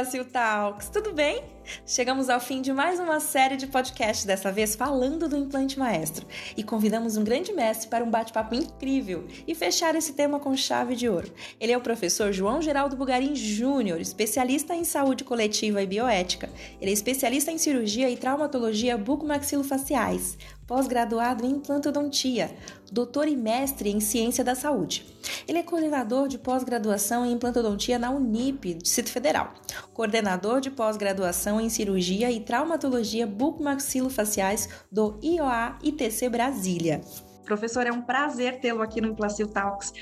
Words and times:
Implacil 0.00 0.24
Talks, 0.24 0.88
tudo 0.88 1.12
bem? 1.12 1.42
Chegamos 1.86 2.28
ao 2.28 2.40
fim 2.40 2.62
de 2.62 2.72
mais 2.72 3.00
uma 3.00 3.20
série 3.20 3.56
de 3.56 3.66
podcasts, 3.66 4.24
dessa 4.24 4.50
vez 4.50 4.74
falando 4.74 5.28
do 5.28 5.36
implante 5.36 5.78
maestro. 5.78 6.26
E 6.56 6.62
convidamos 6.62 7.16
um 7.16 7.24
grande 7.24 7.52
mestre 7.52 7.88
para 7.88 8.04
um 8.04 8.10
bate-papo 8.10 8.54
incrível 8.54 9.26
e 9.46 9.54
fechar 9.54 9.94
esse 9.94 10.12
tema 10.12 10.38
com 10.38 10.56
chave 10.56 10.94
de 10.94 11.08
ouro. 11.08 11.32
Ele 11.60 11.72
é 11.72 11.76
o 11.76 11.80
professor 11.80 12.32
João 12.32 12.60
Geraldo 12.62 12.96
Bugarim 12.96 13.34
Júnior, 13.34 14.00
especialista 14.00 14.74
em 14.74 14.84
saúde 14.84 15.24
coletiva 15.24 15.82
e 15.82 15.86
bioética. 15.86 16.48
Ele 16.80 16.90
é 16.90 16.94
especialista 16.94 17.50
em 17.50 17.58
cirurgia 17.58 18.10
e 18.10 18.16
traumatologia 18.16 18.96
bucomaxilofaciais, 18.96 20.36
pós-graduado 20.66 21.44
em 21.44 21.50
implantodontia, 21.50 22.54
doutor 22.92 23.26
e 23.26 23.36
mestre 23.36 23.90
em 23.90 23.98
ciência 23.98 24.44
da 24.44 24.54
saúde. 24.54 25.04
Ele 25.46 25.58
é 25.58 25.62
coordenador 25.64 26.28
de 26.28 26.38
pós-graduação 26.38 27.26
em 27.26 27.32
implantodontia 27.32 27.98
na 27.98 28.10
Unip, 28.10 28.74
Distrito 28.74 29.10
Federal, 29.10 29.52
coordenador 29.92 30.60
de 30.60 30.70
pós-graduação 30.70 31.59
em 31.60 31.68
cirurgia 31.68 32.30
e 32.30 32.40
traumatologia 32.40 33.26
bucomaxilofaciais 33.26 34.68
do 34.90 35.18
IOA 35.22 35.78
ITC 35.82 36.28
Brasília. 36.28 37.00
Professor, 37.44 37.86
é 37.86 37.92
um 37.92 38.02
prazer 38.02 38.60
tê-lo 38.60 38.82
aqui 38.82 39.00
no 39.00 39.08
Implacil 39.08 39.48
Talks, 39.48 39.92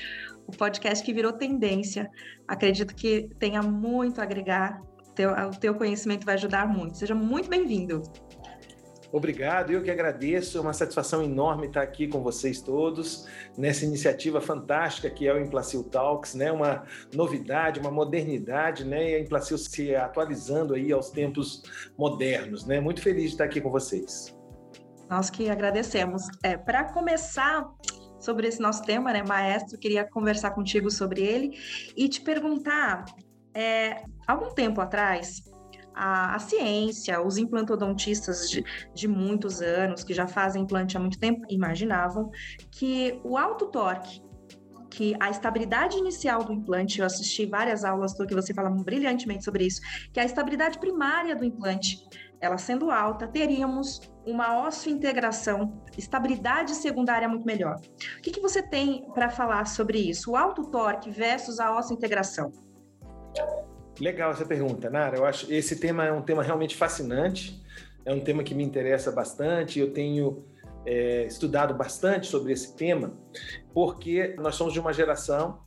o 0.47 0.51
podcast 0.51 1.03
que 1.03 1.13
virou 1.13 1.33
tendência. 1.33 2.09
Acredito 2.47 2.95
que 2.95 3.29
tenha 3.39 3.61
muito 3.61 4.19
a 4.19 4.23
agregar, 4.23 4.81
o 5.51 5.59
teu 5.59 5.75
conhecimento 5.75 6.25
vai 6.25 6.35
ajudar 6.35 6.67
muito. 6.67 6.97
Seja 6.97 7.13
muito 7.13 7.49
bem-vindo. 7.49 8.01
Obrigado, 9.11 9.71
eu 9.71 9.81
que 9.81 9.89
agradeço, 9.89 10.59
é 10.59 10.61
uma 10.61 10.73
satisfação 10.73 11.23
enorme 11.23 11.65
estar 11.65 11.81
aqui 11.81 12.07
com 12.07 12.21
vocês 12.21 12.61
todos 12.61 13.27
nessa 13.57 13.83
iniciativa 13.83 14.39
fantástica 14.39 15.09
que 15.09 15.27
é 15.27 15.33
o 15.33 15.39
Implacil 15.39 15.83
Talks, 15.83 16.35
né? 16.35 16.51
Uma 16.51 16.83
novidade, 17.13 17.79
uma 17.79 17.89
modernidade, 17.89 18.85
né? 18.85 19.11
E 19.11 19.15
a 19.15 19.19
Implacil 19.19 19.57
se 19.57 19.95
atualizando 19.95 20.75
aí 20.75 20.91
aos 20.91 21.09
tempos 21.09 21.63
modernos, 21.97 22.67
né? 22.67 22.79
Muito 22.79 23.01
feliz 23.01 23.23
de 23.23 23.29
estar 23.29 23.45
aqui 23.45 23.59
com 23.59 23.71
vocês. 23.71 24.35
Nós 25.09 25.31
que 25.31 25.49
agradecemos. 25.49 26.27
É, 26.43 26.55
Para 26.55 26.83
começar 26.83 27.67
sobre 28.19 28.47
esse 28.47 28.61
nosso 28.61 28.83
tema, 28.83 29.11
né, 29.11 29.23
maestro, 29.23 29.79
queria 29.79 30.05
conversar 30.05 30.51
contigo 30.51 30.91
sobre 30.91 31.21
ele 31.21 31.57
e 31.95 32.07
te 32.07 32.21
perguntar, 32.21 33.05
é, 33.55 34.03
algum 34.27 34.53
tempo 34.53 34.81
atrás, 34.81 35.41
a, 35.99 36.35
a 36.35 36.39
ciência, 36.39 37.21
os 37.21 37.37
implantodontistas 37.37 38.49
de, 38.49 38.63
de 38.93 39.07
muitos 39.07 39.61
anos, 39.61 40.03
que 40.03 40.13
já 40.13 40.25
fazem 40.25 40.63
implante 40.63 40.95
há 40.95 40.99
muito 40.99 41.19
tempo, 41.19 41.45
imaginavam 41.49 42.31
que 42.71 43.19
o 43.23 43.37
alto 43.37 43.65
torque 43.65 44.21
que 44.89 45.15
a 45.19 45.29
estabilidade 45.29 45.97
inicial 45.97 46.43
do 46.43 46.51
implante, 46.51 46.99
eu 46.99 47.05
assisti 47.05 47.45
várias 47.45 47.85
aulas 47.85 48.13
que 48.13 48.33
você 48.33 48.53
fala 48.55 48.71
brilhantemente 48.71 49.43
sobre 49.43 49.65
isso, 49.67 49.79
que 50.11 50.19
a 50.19 50.25
estabilidade 50.25 50.79
primária 50.79 51.35
do 51.35 51.45
implante, 51.45 52.03
ela 52.41 52.57
sendo 52.57 52.89
alta, 52.89 53.27
teríamos 53.27 54.01
uma 54.25 54.67
osso-integração, 54.67 55.83
estabilidade 55.95 56.73
secundária 56.73 57.29
muito 57.29 57.45
melhor. 57.45 57.75
O 58.17 58.21
que, 58.21 58.31
que 58.31 58.41
você 58.41 58.63
tem 58.63 59.05
para 59.13 59.29
falar 59.29 59.65
sobre 59.65 59.99
isso? 59.99 60.31
O 60.31 60.35
alto 60.35 60.71
torque 60.71 61.11
versus 61.11 61.59
a 61.59 61.77
osso-integração? 61.77 62.51
Legal 63.99 64.31
essa 64.31 64.45
pergunta, 64.45 64.89
Nara. 64.89 65.17
Eu 65.17 65.25
acho 65.25 65.51
esse 65.51 65.77
tema 65.77 66.05
é 66.05 66.11
um 66.11 66.21
tema 66.21 66.41
realmente 66.41 66.75
fascinante. 66.75 67.61
É 68.05 68.13
um 68.13 68.19
tema 68.19 68.43
que 68.43 68.55
me 68.55 68.63
interessa 68.63 69.11
bastante. 69.11 69.79
Eu 69.79 69.91
tenho 69.91 70.45
é, 70.85 71.25
estudado 71.25 71.73
bastante 71.73 72.27
sobre 72.27 72.53
esse 72.53 72.75
tema, 72.75 73.13
porque 73.73 74.35
nós 74.39 74.55
somos 74.55 74.73
de 74.73 74.79
uma 74.79 74.93
geração 74.93 75.59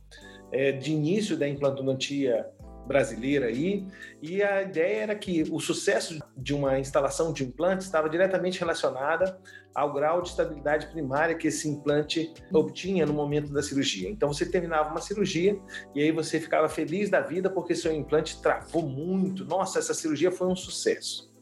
é, 0.51 0.71
de 0.71 0.91
início 0.91 1.37
da 1.37 1.47
implantodontia 1.47 2.47
brasileira 2.85 3.47
aí, 3.47 3.85
e 4.21 4.43
a 4.43 4.61
ideia 4.61 5.03
era 5.03 5.15
que 5.15 5.43
o 5.51 5.59
sucesso 5.59 6.19
de 6.37 6.53
uma 6.53 6.79
instalação 6.79 7.31
de 7.31 7.43
implante 7.43 7.83
estava 7.83 8.09
diretamente 8.09 8.59
relacionada 8.59 9.39
ao 9.73 9.93
grau 9.93 10.21
de 10.21 10.29
estabilidade 10.29 10.87
primária 10.87 11.35
que 11.35 11.47
esse 11.47 11.67
implante 11.67 12.33
obtinha 12.51 13.05
no 13.05 13.13
momento 13.13 13.51
da 13.51 13.63
cirurgia. 13.63 14.09
Então 14.09 14.31
você 14.31 14.45
terminava 14.45 14.91
uma 14.91 15.01
cirurgia 15.01 15.59
e 15.95 16.01
aí 16.01 16.11
você 16.11 16.39
ficava 16.39 16.69
feliz 16.69 17.09
da 17.09 17.21
vida 17.21 17.49
porque 17.49 17.73
seu 17.73 17.91
implante 17.91 18.41
travou 18.41 18.83
muito. 18.83 19.45
Nossa, 19.45 19.79
essa 19.79 19.93
cirurgia 19.93 20.31
foi 20.31 20.47
um 20.47 20.55
sucesso. 20.55 21.33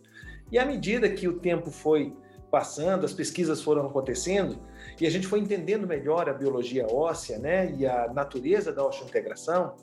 E 0.51 0.57
à 0.57 0.65
medida 0.65 1.09
que 1.09 1.27
o 1.27 1.39
tempo 1.39 1.71
foi 1.71 2.15
passando, 2.51 3.05
as 3.05 3.13
pesquisas 3.13 3.61
foram 3.61 3.87
acontecendo 3.87 4.59
e 4.99 5.07
a 5.07 5.09
gente 5.09 5.25
foi 5.25 5.39
entendendo 5.39 5.87
melhor 5.87 6.29
a 6.29 6.33
biologia 6.33 6.85
óssea, 6.85 7.39
né, 7.39 7.73
e 7.77 7.85
a 7.85 8.11
natureza 8.13 8.73
da 8.73 8.85
osteointegração, 8.85 9.75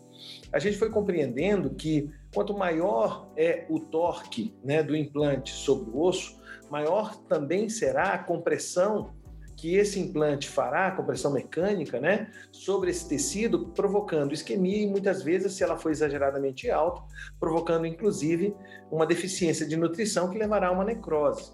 a 0.53 0.59
gente 0.59 0.77
foi 0.77 0.91
compreendendo 0.91 1.71
que 1.71 2.11
quanto 2.35 2.57
maior 2.57 3.31
é 3.37 3.67
o 3.69 3.81
torque, 3.81 4.55
né, 4.65 4.83
do 4.83 4.97
implante 4.97 5.53
sobre 5.53 5.91
o 5.91 6.01
osso, 6.01 6.41
maior 6.71 7.17
também 7.25 7.69
será 7.69 8.15
a 8.15 8.19
compressão 8.19 9.13
que 9.57 9.75
esse 9.75 9.99
implante 9.99 10.49
fará, 10.49 10.93
compressão 10.93 11.33
mecânica, 11.33 11.99
né, 11.99 12.31
sobre 12.53 12.91
esse 12.91 13.09
tecido, 13.09 13.67
provocando 13.71 14.33
isquemia 14.33 14.85
e 14.85 14.87
muitas 14.87 15.23
vezes, 15.23 15.53
se 15.55 15.65
ela 15.65 15.77
for 15.77 15.91
exageradamente 15.91 16.71
alta, 16.71 17.03
provocando 17.41 17.85
inclusive 17.85 18.55
uma 18.89 19.05
deficiência 19.05 19.67
de 19.67 19.77
nutrição 19.77 20.31
que 20.31 20.39
levará 20.39 20.69
a 20.69 20.73
uma 20.73 20.85
necrose. 20.85 21.53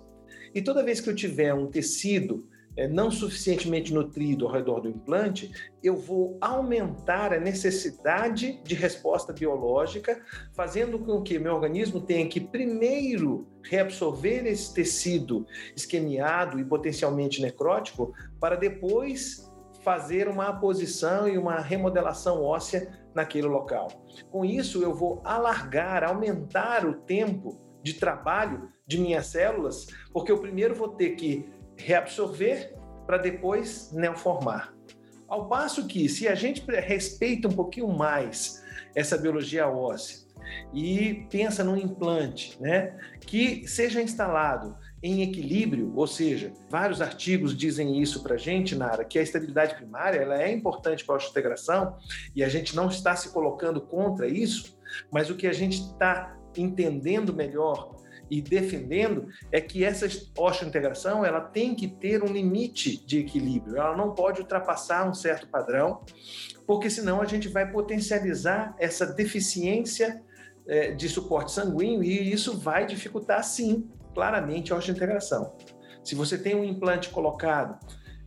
E 0.54 0.60
toda 0.60 0.84
vez 0.84 1.00
que 1.00 1.08
eu 1.08 1.14
tiver 1.14 1.54
um 1.54 1.66
tecido 1.66 2.46
é, 2.76 2.88
não 2.88 3.10
suficientemente 3.10 3.92
nutrido 3.92 4.46
ao 4.46 4.52
redor 4.52 4.80
do 4.80 4.88
implante, 4.88 5.52
eu 5.82 5.96
vou 5.96 6.36
aumentar 6.40 7.32
a 7.32 7.38
necessidade 7.38 8.60
de 8.64 8.74
resposta 8.74 9.32
biológica, 9.32 10.20
fazendo 10.52 10.98
com 10.98 11.22
que 11.22 11.38
meu 11.38 11.54
organismo 11.54 12.00
tenha 12.00 12.26
que 12.28 12.40
primeiro 12.40 13.46
reabsorver 13.62 14.46
esse 14.46 14.74
tecido 14.74 15.46
esquemiado 15.76 16.58
e 16.58 16.64
potencialmente 16.64 17.40
necrótico, 17.40 18.12
para 18.40 18.56
depois 18.56 19.50
fazer 19.82 20.28
uma 20.28 20.48
aposição 20.48 21.28
e 21.28 21.36
uma 21.36 21.60
remodelação 21.60 22.42
óssea 22.42 22.90
naquele 23.14 23.46
local. 23.46 23.88
Com 24.30 24.44
isso, 24.44 24.82
eu 24.82 24.94
vou 24.94 25.20
alargar, 25.24 26.02
aumentar 26.02 26.86
o 26.86 26.94
tempo 26.94 27.60
de 27.82 27.94
trabalho 27.94 28.70
de 28.86 28.98
minhas 28.98 29.26
células, 29.26 29.86
porque 30.10 30.32
eu 30.32 30.38
primeiro 30.38 30.74
vou 30.74 30.88
ter 30.88 31.10
que 31.10 31.52
reabsorver 31.76 32.74
para 33.06 33.18
depois 33.18 33.92
neoformar. 33.92 34.74
Ao 35.28 35.48
passo 35.48 35.86
que, 35.86 36.08
se 36.08 36.28
a 36.28 36.34
gente 36.34 36.64
respeita 36.66 37.48
um 37.48 37.52
pouquinho 37.52 37.88
mais 37.88 38.62
essa 38.94 39.18
biologia 39.18 39.68
óssea 39.68 40.24
e 40.72 41.26
pensa 41.30 41.64
num 41.64 41.76
implante 41.76 42.56
né, 42.60 42.96
que 43.20 43.66
seja 43.66 44.02
instalado 44.02 44.76
em 45.02 45.22
equilíbrio, 45.22 45.92
ou 45.94 46.06
seja, 46.06 46.52
vários 46.70 47.02
artigos 47.02 47.56
dizem 47.56 48.00
isso 48.00 48.22
para 48.22 48.34
a 48.34 48.38
gente, 48.38 48.74
Nara, 48.74 49.04
que 49.04 49.18
a 49.18 49.22
estabilidade 49.22 49.74
primária 49.74 50.18
ela 50.18 50.40
é 50.42 50.50
importante 50.50 51.04
para 51.04 51.16
a 51.16 51.18
osteointegração 51.18 51.96
e 52.34 52.42
a 52.42 52.48
gente 52.48 52.74
não 52.74 52.88
está 52.88 53.14
se 53.14 53.30
colocando 53.30 53.80
contra 53.80 54.26
isso, 54.26 54.78
mas 55.10 55.28
o 55.28 55.36
que 55.36 55.46
a 55.46 55.52
gente 55.52 55.78
está 55.80 56.36
entendendo 56.56 57.34
melhor 57.34 57.96
e 58.30 58.40
defendendo 58.40 59.28
é 59.52 59.60
que 59.60 59.84
essa 59.84 60.06
osteointegração 60.36 61.24
ela 61.24 61.40
tem 61.40 61.74
que 61.74 61.88
ter 61.88 62.22
um 62.22 62.32
limite 62.32 63.04
de 63.04 63.20
equilíbrio, 63.20 63.76
ela 63.76 63.96
não 63.96 64.14
pode 64.14 64.40
ultrapassar 64.40 65.08
um 65.08 65.14
certo 65.14 65.48
padrão, 65.48 66.02
porque 66.66 66.88
senão 66.88 67.20
a 67.20 67.24
gente 67.24 67.48
vai 67.48 67.70
potencializar 67.70 68.74
essa 68.78 69.06
deficiência 69.06 70.22
é, 70.66 70.92
de 70.92 71.08
suporte 71.08 71.52
sanguíneo 71.52 72.02
e 72.02 72.32
isso 72.32 72.58
vai 72.58 72.86
dificultar, 72.86 73.42
sim, 73.44 73.88
claramente 74.14 74.72
a 74.72 74.76
osteointegração. 74.76 75.54
Se 76.02 76.14
você 76.14 76.38
tem 76.38 76.54
um 76.54 76.64
implante 76.64 77.08
colocado 77.10 77.78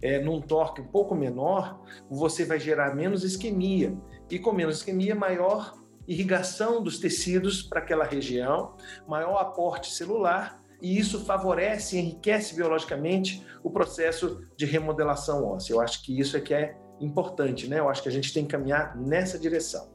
é, 0.01 0.19
num 0.19 0.41
torque 0.41 0.81
um 0.81 0.87
pouco 0.87 1.15
menor, 1.15 1.83
você 2.09 2.45
vai 2.45 2.59
gerar 2.59 2.95
menos 2.95 3.23
isquemia. 3.23 3.95
E 4.29 4.37
com 4.37 4.51
menos 4.51 4.77
isquemia, 4.77 5.15
maior 5.15 5.73
irrigação 6.07 6.81
dos 6.81 6.99
tecidos 6.99 7.61
para 7.61 7.79
aquela 7.79 8.05
região, 8.05 8.75
maior 9.07 9.37
aporte 9.37 9.91
celular, 9.91 10.63
e 10.81 10.97
isso 10.97 11.25
favorece 11.25 11.97
enriquece 11.97 12.55
biologicamente 12.55 13.45
o 13.63 13.69
processo 13.69 14.47
de 14.55 14.65
remodelação 14.65 15.43
óssea. 15.45 15.73
Eu 15.73 15.81
acho 15.81 16.03
que 16.03 16.17
isso 16.19 16.37
é 16.37 16.41
que 16.41 16.53
é 16.53 16.77
importante, 16.99 17.67
né? 17.67 17.79
Eu 17.79 17.89
acho 17.89 18.01
que 18.01 18.09
a 18.09 18.11
gente 18.11 18.33
tem 18.33 18.43
que 18.43 18.51
caminhar 18.51 18.95
nessa 18.95 19.37
direção. 19.37 19.91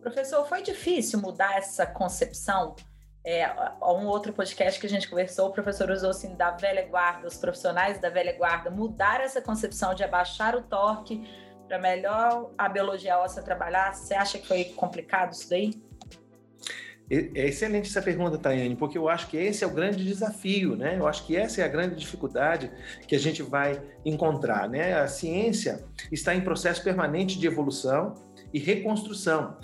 Professor, 0.00 0.46
foi 0.46 0.62
difícil 0.62 1.20
mudar 1.20 1.56
essa 1.56 1.86
concepção? 1.86 2.74
É, 3.22 3.46
um 3.82 4.06
outro 4.06 4.32
podcast 4.32 4.80
que 4.80 4.86
a 4.86 4.88
gente 4.88 5.08
conversou, 5.08 5.48
o 5.48 5.52
professor 5.52 5.90
usou 5.90 6.08
assim 6.08 6.34
da 6.34 6.52
velha 6.52 6.86
guarda, 6.88 7.26
os 7.26 7.36
profissionais 7.36 8.00
da 8.00 8.08
velha 8.08 8.34
guarda, 8.36 8.70
mudar 8.70 9.20
essa 9.20 9.42
concepção 9.42 9.94
de 9.94 10.02
abaixar 10.02 10.56
o 10.56 10.62
torque 10.62 11.22
para 11.70 11.78
melhor 11.78 12.50
a 12.58 12.68
biologia 12.68 13.16
óssea 13.16 13.44
trabalhar? 13.44 13.94
Você 13.94 14.12
acha 14.12 14.38
que 14.38 14.48
foi 14.48 14.64
complicado 14.64 15.32
isso 15.32 15.48
daí? 15.48 15.72
É 17.08 17.46
excelente 17.46 17.88
essa 17.88 18.02
pergunta, 18.02 18.36
Tayane, 18.38 18.74
porque 18.74 18.98
eu 18.98 19.08
acho 19.08 19.28
que 19.28 19.36
esse 19.36 19.62
é 19.62 19.66
o 19.66 19.70
grande 19.70 20.04
desafio, 20.04 20.74
né? 20.74 20.96
Eu 20.98 21.06
acho 21.06 21.24
que 21.24 21.36
essa 21.36 21.60
é 21.60 21.64
a 21.64 21.68
grande 21.68 21.94
dificuldade 21.94 22.72
que 23.06 23.14
a 23.14 23.18
gente 23.18 23.40
vai 23.40 23.80
encontrar, 24.04 24.68
né? 24.68 24.94
A 24.94 25.06
ciência 25.06 25.84
está 26.10 26.34
em 26.34 26.40
processo 26.40 26.82
permanente 26.82 27.38
de 27.38 27.46
evolução 27.46 28.14
e 28.52 28.58
reconstrução. 28.58 29.56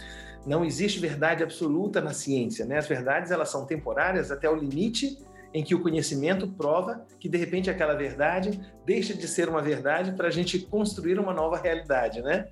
Não 0.45 0.65
existe 0.65 1.01
verdade 1.01 1.43
absoluta 1.43 2.01
na 2.01 2.13
ciência, 2.13 2.65
né? 2.65 2.79
As 2.79 2.87
verdades 2.87 3.33
elas 3.33 3.49
são 3.49 3.67
temporárias 3.67 4.31
até 4.31 4.49
o 4.49 4.55
limite 4.55 5.19
em 5.57 5.65
que 5.65 5.75
o 5.75 5.83
conhecimento 5.83 6.47
prova 6.47 7.07
que 7.19 7.31
de 7.31 7.39
repente 7.39 7.71
aquela 7.71 7.95
verdade 7.95 8.61
deixa 8.85 9.15
de 9.15 9.27
ser 9.27 9.49
uma 9.49 9.63
verdade 9.63 10.13
para 10.13 10.29
a 10.29 10.31
gente 10.31 10.59
construir 10.59 11.19
uma 11.19 11.33
nova 11.33 11.57
realidade, 11.57 12.21
né? 12.21 12.49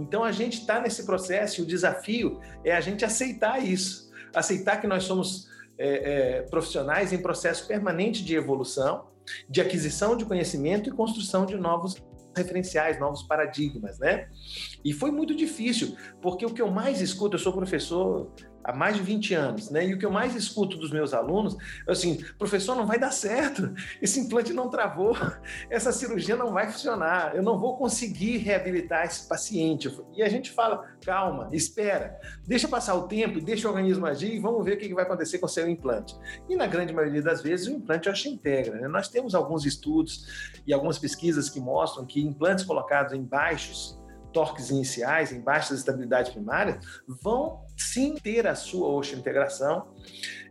Então 0.00 0.24
a 0.24 0.32
gente 0.32 0.60
está 0.60 0.80
nesse 0.80 1.04
processo 1.04 1.60
e 1.60 1.64
o 1.64 1.66
desafio 1.66 2.40
é 2.64 2.74
a 2.74 2.80
gente 2.80 3.04
aceitar 3.04 3.62
isso, 3.62 4.10
aceitar 4.34 4.80
que 4.80 4.86
nós 4.86 5.04
somos 5.04 5.48
é, 5.78 6.38
é, 6.38 6.42
profissionais 6.44 7.12
em 7.12 7.18
processo 7.18 7.68
permanente 7.68 8.24
de 8.24 8.34
evolução, 8.34 9.08
de 9.50 9.60
aquisição 9.60 10.16
de 10.16 10.24
conhecimento 10.24 10.88
e 10.88 10.92
construção 10.92 11.44
de 11.44 11.58
novos 11.58 12.02
referenciais, 12.34 12.98
novos 12.98 13.22
paradigmas, 13.22 13.98
né? 13.98 14.30
E 14.82 14.94
foi 14.94 15.10
muito 15.10 15.34
difícil, 15.34 15.94
porque 16.22 16.46
o 16.46 16.50
que 16.50 16.62
eu 16.62 16.70
mais 16.70 17.02
escuto, 17.02 17.36
eu 17.36 17.38
sou 17.38 17.52
professor 17.52 18.32
há 18.66 18.72
mais 18.72 18.96
de 18.96 19.02
20 19.02 19.34
anos, 19.34 19.70
né? 19.70 19.86
E 19.86 19.94
o 19.94 19.98
que 19.98 20.04
eu 20.04 20.10
mais 20.10 20.34
escuto 20.34 20.76
dos 20.76 20.90
meus 20.90 21.14
alunos 21.14 21.56
é 21.86 21.92
assim: 21.92 22.22
professor, 22.36 22.74
não 22.74 22.84
vai 22.84 22.98
dar 22.98 23.12
certo, 23.12 23.72
esse 24.02 24.18
implante 24.18 24.52
não 24.52 24.68
travou, 24.68 25.16
essa 25.70 25.92
cirurgia 25.92 26.34
não 26.34 26.52
vai 26.52 26.70
funcionar, 26.70 27.36
eu 27.36 27.42
não 27.42 27.58
vou 27.58 27.76
conseguir 27.76 28.38
reabilitar 28.38 29.04
esse 29.04 29.28
paciente. 29.28 29.94
E 30.14 30.22
a 30.22 30.28
gente 30.28 30.50
fala: 30.50 30.84
calma, 31.04 31.48
espera, 31.52 32.18
deixa 32.44 32.66
passar 32.66 32.94
o 32.96 33.06
tempo, 33.06 33.40
deixa 33.40 33.68
o 33.68 33.70
organismo 33.70 34.04
agir 34.04 34.34
e 34.34 34.40
vamos 34.40 34.64
ver 34.64 34.74
o 34.74 34.78
que 34.78 34.92
vai 34.92 35.04
acontecer 35.04 35.38
com 35.38 35.46
o 35.46 35.48
seu 35.48 35.68
implante. 35.68 36.16
E 36.48 36.56
na 36.56 36.66
grande 36.66 36.92
maioria 36.92 37.22
das 37.22 37.40
vezes 37.40 37.68
o 37.68 37.70
implante 37.70 38.08
acha 38.08 38.28
integra. 38.28 38.80
Né? 38.80 38.88
Nós 38.88 39.08
temos 39.08 39.34
alguns 39.34 39.64
estudos 39.64 40.60
e 40.66 40.72
algumas 40.72 40.98
pesquisas 40.98 41.48
que 41.48 41.60
mostram 41.60 42.04
que 42.04 42.20
implantes 42.20 42.64
colocados 42.64 43.12
em 43.12 43.22
baixos 43.22 43.96
torques 44.32 44.68
iniciais, 44.68 45.32
em 45.32 45.40
baixas 45.40 45.78
estabilidades 45.78 46.30
primárias, 46.30 46.84
vão 47.08 47.64
sim 47.76 48.14
ter 48.14 48.46
a 48.46 48.54
sua 48.54 48.88
osteointegração 48.88 49.88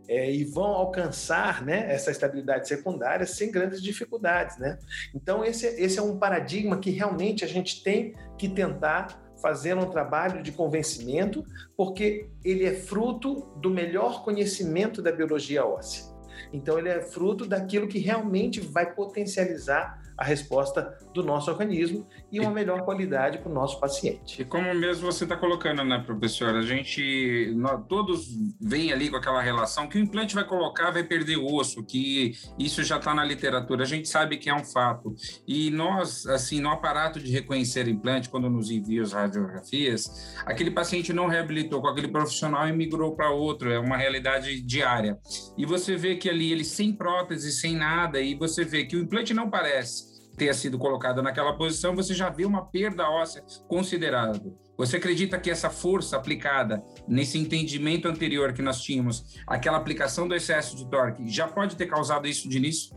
é, 0.08 0.30
e 0.32 0.44
vão 0.44 0.66
alcançar 0.66 1.64
né, 1.64 1.92
essa 1.92 2.10
estabilidade 2.10 2.68
secundária 2.68 3.26
sem 3.26 3.50
grandes 3.50 3.82
dificuldades. 3.82 4.56
Né? 4.58 4.78
Então, 5.14 5.44
esse, 5.44 5.66
esse 5.66 5.98
é 5.98 6.02
um 6.02 6.16
paradigma 6.16 6.78
que 6.78 6.90
realmente 6.90 7.44
a 7.44 7.48
gente 7.48 7.82
tem 7.82 8.14
que 8.38 8.48
tentar 8.48 9.22
fazer 9.40 9.76
um 9.76 9.90
trabalho 9.90 10.42
de 10.42 10.50
convencimento, 10.50 11.44
porque 11.76 12.28
ele 12.44 12.64
é 12.64 12.74
fruto 12.74 13.48
do 13.56 13.68
melhor 13.68 14.24
conhecimento 14.24 15.02
da 15.02 15.12
biologia 15.12 15.64
óssea. 15.64 16.04
Então, 16.52 16.78
ele 16.78 16.88
é 16.88 17.00
fruto 17.00 17.46
daquilo 17.46 17.88
que 17.88 17.98
realmente 17.98 18.60
vai 18.60 18.94
potencializar 18.94 20.05
a 20.16 20.24
resposta 20.24 20.96
do 21.12 21.22
nosso 21.22 21.50
organismo 21.50 22.06
e 22.32 22.40
uma 22.40 22.50
melhor 22.50 22.82
qualidade 22.84 23.38
para 23.38 23.50
o 23.50 23.54
nosso 23.54 23.78
paciente. 23.78 24.42
E 24.42 24.44
como 24.44 24.74
mesmo 24.74 25.10
você 25.10 25.24
está 25.24 25.36
colocando, 25.36 25.84
né, 25.84 26.02
professor? 26.04 26.54
A 26.54 26.62
gente, 26.62 27.52
nós, 27.56 27.84
todos 27.88 28.28
vêm 28.60 28.92
ali 28.92 29.10
com 29.10 29.16
aquela 29.16 29.42
relação 29.42 29.88
que 29.88 29.98
o 29.98 30.00
implante 30.00 30.34
vai 30.34 30.44
colocar, 30.44 30.90
vai 30.90 31.04
perder 31.04 31.36
osso, 31.36 31.84
que 31.84 32.32
isso 32.58 32.82
já 32.82 32.96
está 32.96 33.14
na 33.14 33.24
literatura, 33.24 33.82
a 33.82 33.86
gente 33.86 34.08
sabe 34.08 34.38
que 34.38 34.48
é 34.48 34.54
um 34.54 34.64
fato. 34.64 35.14
E 35.46 35.70
nós, 35.70 36.26
assim, 36.26 36.60
no 36.60 36.70
aparato 36.70 37.20
de 37.20 37.30
reconhecer 37.30 37.88
implante, 37.88 38.28
quando 38.28 38.48
nos 38.48 38.70
envia 38.70 39.02
as 39.02 39.12
radiografias, 39.12 40.36
aquele 40.46 40.70
paciente 40.70 41.12
não 41.12 41.26
reabilitou 41.26 41.80
com 41.80 41.88
aquele 41.88 42.08
profissional 42.08 42.66
e 42.68 42.72
migrou 42.72 43.14
para 43.14 43.30
outro, 43.30 43.70
é 43.70 43.78
uma 43.78 43.96
realidade 43.96 44.60
diária. 44.62 45.18
E 45.56 45.66
você 45.66 45.96
vê 45.96 46.16
que 46.16 46.28
ali 46.28 46.52
ele 46.52 46.64
sem 46.64 46.92
prótese, 46.92 47.52
sem 47.52 47.76
nada, 47.76 48.20
e 48.20 48.34
você 48.34 48.64
vê 48.64 48.84
que 48.84 48.96
o 48.96 49.00
implante 49.00 49.34
não 49.34 49.50
parece 49.50 50.05
ter 50.36 50.54
sido 50.54 50.78
colocado 50.78 51.22
naquela 51.22 51.56
posição, 51.56 51.94
você 51.94 52.14
já 52.14 52.28
vê 52.28 52.44
uma 52.44 52.64
perda 52.64 53.08
óssea 53.08 53.42
considerável. 53.66 54.56
Você 54.76 54.98
acredita 54.98 55.38
que 55.38 55.50
essa 55.50 55.70
força 55.70 56.16
aplicada 56.16 56.84
nesse 57.08 57.38
entendimento 57.38 58.06
anterior 58.06 58.52
que 58.52 58.60
nós 58.60 58.82
tínhamos, 58.82 59.40
aquela 59.46 59.78
aplicação 59.78 60.28
do 60.28 60.34
excesso 60.34 60.76
de 60.76 60.88
torque, 60.88 61.28
já 61.30 61.48
pode 61.48 61.76
ter 61.76 61.86
causado 61.86 62.28
isso 62.28 62.48
de 62.48 62.58
início? 62.58 62.94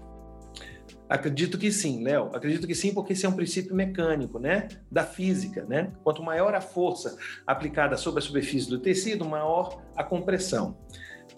Acredito 1.10 1.58
que 1.58 1.72
sim, 1.72 2.04
Léo. 2.04 2.30
Acredito 2.36 2.68
que 2.68 2.76
sim, 2.76 2.94
porque 2.94 3.14
esse 3.14 3.26
é 3.26 3.30
um 3.30 3.36
princípio 3.36 3.74
mecânico, 3.74 4.38
né? 4.38 4.68
Da 4.92 5.04
física, 5.04 5.66
né? 5.66 5.92
Quanto 6.04 6.22
maior 6.22 6.54
a 6.54 6.62
força 6.62 7.18
aplicada 7.48 7.98
sobre 7.98 8.20
a 8.20 8.22
superfície 8.22 8.70
do 8.70 8.78
tecido, 8.78 9.26
maior 9.26 9.82
a 9.96 10.04
compressão. 10.04 10.78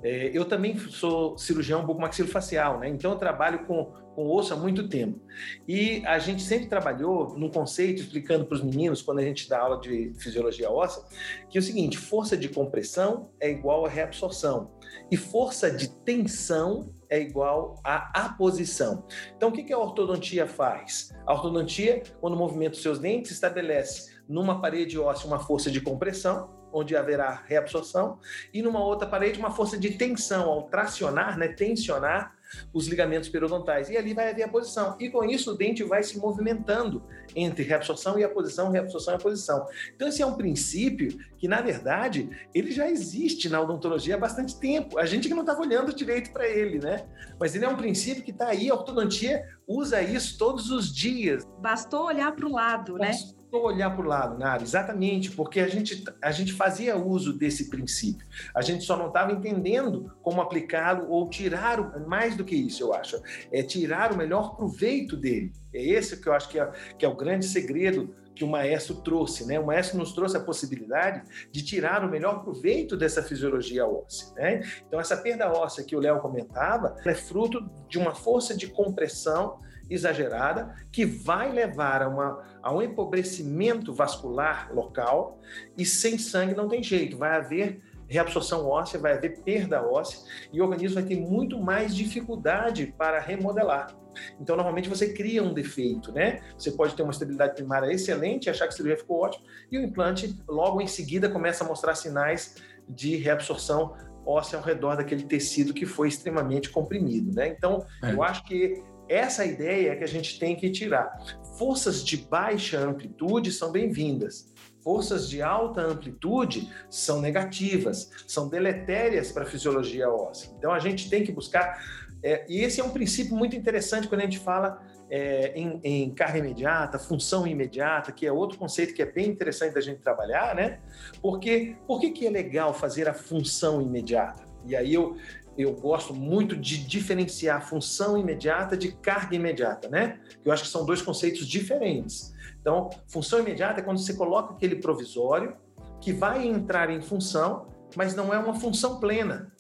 É, 0.04 0.32
eu 0.34 0.46
também 0.46 0.78
sou 0.78 1.38
cirurgião 1.38 1.86
bucomaxilofacial, 1.86 2.80
né? 2.80 2.90
Então 2.90 3.12
eu 3.12 3.18
trabalho 3.18 3.66
com 3.66 3.94
com 4.16 4.28
osso 4.30 4.54
há 4.54 4.58
muito 4.58 4.88
tempo. 4.88 5.20
E 5.68 6.04
a 6.06 6.20
gente 6.20 6.42
sempre 6.44 6.68
trabalhou 6.68 7.38
num 7.38 7.50
conceito, 7.50 8.02
explicando 8.02 8.46
para 8.46 8.56
os 8.56 8.64
meninos, 8.64 9.02
quando 9.02 9.20
a 9.20 9.24
gente 9.24 9.48
dá 9.48 9.60
aula 9.60 9.80
de 9.80 10.14
fisiologia 10.18 10.70
óssea, 10.70 11.04
que 11.50 11.58
é 11.58 11.62
o 11.62 11.64
seguinte: 11.64 11.98
força 11.98 12.38
de 12.38 12.50
compressão 12.50 13.30
é 13.40 13.50
igual 13.50 13.86
a 13.86 13.90
reabsorção, 13.90 14.72
e 15.10 15.18
força 15.18 15.72
de 15.72 15.90
tensão 15.90 16.94
é 17.10 17.20
igual 17.20 17.76
a 17.84 18.26
aposição. 18.26 19.06
Então, 19.36 19.50
o 19.50 19.52
que 19.52 19.72
a 19.74 19.78
ortodontia 19.78 20.48
faz? 20.48 21.14
A 21.26 21.34
ortodontia, 21.34 22.02
quando 22.22 22.38
movimenta 22.38 22.76
os 22.76 22.82
seus 22.82 23.00
dentes, 23.00 23.32
estabelece 23.32 24.12
numa 24.28 24.62
parede 24.62 24.98
óssea 24.98 25.28
uma 25.28 25.40
força 25.40 25.70
de 25.70 25.82
compressão, 25.82 26.61
onde 26.74 26.96
haverá 26.96 27.44
reabsorção, 27.48 28.20
e 28.54 28.62
numa 28.62 28.84
outra 28.84 29.08
parede 29.08 29.40
uma 29.40 29.52
força 29.52 29.78
de 29.78 29.92
tensão, 29.92 30.50
ao 30.50 30.64
tracionar, 30.64 31.38
né, 31.38 31.48
tensionar 31.50 32.36
os 32.74 32.88
ligamentos 32.88 33.30
periodontais. 33.30 33.90
E 33.90 33.98
ali 33.98 34.14
vai 34.14 34.30
haver 34.30 34.44
a 34.44 34.48
posição. 34.48 34.96
E 35.00 35.10
com 35.10 35.24
isso 35.24 35.52
o 35.52 35.58
dente 35.58 35.84
vai 35.84 36.04
se 36.04 36.18
movimentando 36.18 37.04
entre 37.36 37.64
reabsorção 37.64 38.20
e 38.20 38.24
aposição, 38.24 38.70
reabsorção 38.70 39.14
e 39.14 39.18
aposição. 39.18 39.66
Então 39.96 40.08
esse 40.08 40.22
é 40.22 40.26
um 40.26 40.36
princípio 40.36 41.18
que, 41.38 41.48
na 41.48 41.62
verdade, 41.62 42.30
ele 42.54 42.72
já 42.72 42.90
existe 42.90 43.48
na 43.50 43.62
odontologia 43.62 44.16
há 44.16 44.18
bastante 44.18 44.60
tempo. 44.60 45.00
A 45.00 45.06
gente 45.06 45.28
que 45.28 45.34
não 45.34 45.42
estava 45.42 45.62
olhando 45.62 45.94
direito 45.96 46.32
para 46.32 46.48
ele, 46.48 46.80
né? 46.80 47.08
Mas 47.40 47.56
ele 47.56 47.66
é 47.66 47.70
um 47.70 47.78
princípio 47.78 48.24
que 48.24 48.32
está 48.32 48.48
aí, 48.48 48.70
a 48.70 48.74
ortodontia 48.74 49.46
usa 49.68 50.02
isso 50.02 50.38
todos 50.38 50.70
os 50.72 50.94
dias. 50.94 51.46
Bastou 51.60 52.06
olhar 52.06 52.36
para 52.36 52.46
o 52.46 52.52
lado? 52.52 52.98
Bastou 52.98 53.36
né? 53.36 53.41
Olhar 53.60 53.90
para 53.96 54.06
o 54.06 54.08
lado, 54.08 54.38
Nara, 54.38 54.64
exatamente, 54.64 55.32
porque 55.32 55.60
a 55.60 55.68
gente, 55.68 56.04
a 56.22 56.32
gente 56.32 56.54
fazia 56.54 56.96
uso 56.98 57.34
desse 57.34 57.70
princípio. 57.70 58.26
A 58.56 58.62
gente 58.62 58.84
só 58.84 58.98
não 58.98 59.08
estava 59.08 59.32
entendendo 59.32 60.12
como 60.22 60.42
aplicá-lo 60.42 61.10
ou 61.10 61.30
tirar, 61.30 61.80
o, 61.80 62.08
mais 62.08 62.36
do 62.36 62.46
que 62.46 62.56
isso, 62.56 62.84
eu 62.84 62.94
acho, 62.94 63.22
é 63.52 63.62
tirar 63.62 64.14
o 64.14 64.18
melhor 64.18 64.56
proveito 64.56 65.18
dele. 65.18 65.52
É 65.74 65.84
esse 65.84 66.18
que 66.18 66.28
eu 66.28 66.34
acho 66.34 66.50
que 66.50 66.60
é, 66.60 66.72
que 66.98 67.06
é 67.06 67.08
o 67.08 67.16
grande 67.16 67.46
segredo 67.46 68.16
que 68.34 68.44
o 68.44 68.48
maestro 68.48 68.96
trouxe, 68.96 69.46
né? 69.46 69.60
O 69.60 69.66
maestro 69.66 69.98
nos 69.98 70.14
trouxe 70.14 70.38
a 70.38 70.40
possibilidade 70.40 71.22
de 71.52 71.64
tirar 71.64 72.04
o 72.04 72.10
melhor 72.10 72.44
proveito 72.44 72.96
dessa 72.98 73.22
fisiologia 73.22 73.86
óssea, 73.86 74.34
né? 74.36 74.62
Então 74.88 75.00
essa 75.00 75.18
perda 75.18 75.52
óssea 75.52 75.84
que 75.84 75.96
o 75.96 76.00
Léo 76.00 76.20
comentava 76.20 76.96
é 77.06 77.14
fruto 77.14 77.70
de 77.88 78.00
uma 78.00 78.16
força 78.16 78.56
de 78.56 78.68
compressão 78.68 79.60
exagerada 79.94 80.76
que 80.92 81.06
vai 81.06 81.52
levar 81.52 82.02
a, 82.02 82.08
uma, 82.08 82.44
a 82.64 82.74
um 82.74 82.82
empobrecimento 82.82 83.94
vascular 83.94 84.74
local 84.74 85.40
e 85.78 85.86
sem 85.86 86.18
sangue 86.18 86.56
não 86.56 86.68
tem 86.68 86.82
jeito, 86.82 87.18
vai 87.18 87.36
haver 87.36 87.82
reabsorção 88.08 88.68
óssea, 88.68 89.00
vai 89.00 89.14
haver 89.14 89.42
perda 89.42 89.82
óssea 89.82 90.20
e 90.52 90.60
o 90.60 90.64
organismo 90.64 90.96
vai 90.96 91.04
ter 91.04 91.20
muito 91.20 91.60
mais 91.60 91.96
dificuldade 91.96 92.94
para 92.98 93.20
remodelar. 93.20 93.96
Então, 94.40 94.58
normalmente 94.58 94.90
você 94.90 95.14
cria 95.14 95.42
um 95.42 95.54
defeito, 95.54 96.12
né? 96.12 96.42
Você 96.58 96.72
pode 96.72 96.94
ter 96.94 97.04
uma 97.04 97.14
estabilidade 97.14 97.56
primária 97.56 97.90
excelente, 97.92 98.50
achar 98.50 98.68
que 98.68 98.74
a 98.74 98.76
cirurgia 98.76 98.98
ficou 98.98 99.22
ótima, 99.22 99.46
e 99.72 99.78
o 99.78 99.82
implante, 99.82 100.38
logo 100.48 100.82
em 100.82 100.88
seguida, 100.88 101.30
começa 101.30 101.64
a 101.64 101.68
mostrar 101.68 101.96
sinais 101.96 102.56
de 102.90 103.16
reabsorção 103.16 103.96
óssea 104.26 104.60
ao 104.60 104.66
redor 104.66 104.98
daquele 104.98 105.24
tecido 105.24 105.74
que 105.74 105.86
foi 105.86 106.08
extremamente 106.08 106.70
comprimido, 106.70 107.34
né? 107.34 107.48
Então, 107.48 107.86
é. 108.04 108.12
eu 108.12 108.22
acho 108.22 108.44
que 108.44 108.84
essa 109.12 109.46
ideia 109.46 109.92
é 109.92 109.96
que 109.96 110.04
a 110.04 110.08
gente 110.08 110.40
tem 110.40 110.56
que 110.56 110.70
tirar. 110.70 111.20
Forças 111.58 112.04
de 112.04 112.16
baixa 112.18 112.80
amplitude 112.80 113.52
são 113.52 113.72
bem-vindas. 113.72 114.50
Forças 114.82 115.30
de 115.30 115.42
alta 115.42 115.82
amplitude 115.82 116.72
são 116.90 117.22
negativas, 117.22 118.10
são 118.26 118.48
deletérias 118.48 119.32
para 119.32 119.44
a 119.44 119.46
fisiologia 119.46 120.10
óssea. 120.10 120.52
Então 120.58 120.72
a 120.72 120.80
gente 120.80 121.10
tem 121.10 121.24
que 121.24 121.32
buscar. 121.32 121.84
É, 122.24 122.46
e 122.50 122.62
esse 122.62 122.80
é 122.80 122.84
um 122.84 122.90
princípio 122.90 123.36
muito 123.36 123.56
interessante 123.56 124.08
quando 124.08 124.22
a 124.22 124.24
gente 124.24 124.40
fala 124.40 124.82
é, 125.10 125.52
em, 125.56 125.80
em 125.84 126.10
carga 126.12 126.40
imediata, 126.40 126.98
função 126.98 127.46
imediata, 127.46 128.12
que 128.12 128.26
é 128.26 128.32
outro 128.32 128.58
conceito 128.58 128.94
que 128.94 129.02
é 129.02 129.06
bem 129.06 129.28
interessante 129.28 129.74
da 129.74 129.82
gente 129.82 130.00
trabalhar, 130.00 130.56
né? 130.56 130.80
Porque 131.22 131.76
por 131.86 132.00
que, 132.00 132.12
que 132.12 132.26
é 132.26 132.30
legal 132.30 132.74
fazer 132.74 133.10
a 133.10 133.14
função 133.14 133.82
imediata? 133.82 134.52
E 134.66 134.76
aí 134.76 134.94
eu, 134.94 135.18
eu 135.62 135.74
gosto 135.74 136.14
muito 136.14 136.56
de 136.56 136.78
diferenciar 136.78 137.68
função 137.68 138.18
imediata 138.18 138.76
de 138.76 138.92
carga 138.92 139.36
imediata, 139.36 139.90
né? 139.90 140.20
Eu 140.44 140.52
acho 140.52 140.64
que 140.64 140.70
são 140.70 140.86
dois 140.86 141.02
conceitos 141.02 141.48
diferentes. 141.48 142.34
Então, 142.60 142.90
função 143.08 143.40
imediata 143.40 143.80
é 143.80 143.84
quando 143.84 143.98
você 143.98 144.14
coloca 144.14 144.54
aquele 144.54 144.76
provisório 144.76 145.56
que 146.00 146.14
vai 146.14 146.48
entrar 146.48 146.90
em 146.90 147.02
função, 147.02 147.68
mas 147.96 148.16
não 148.16 148.34
é 148.34 148.38
uma 148.38 148.54
função 148.54 149.00
plena. 149.00 149.52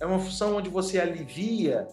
É 0.00 0.06
uma 0.06 0.18
função 0.18 0.56
onde 0.56 0.68
você 0.68 0.98
alivia 0.98 1.86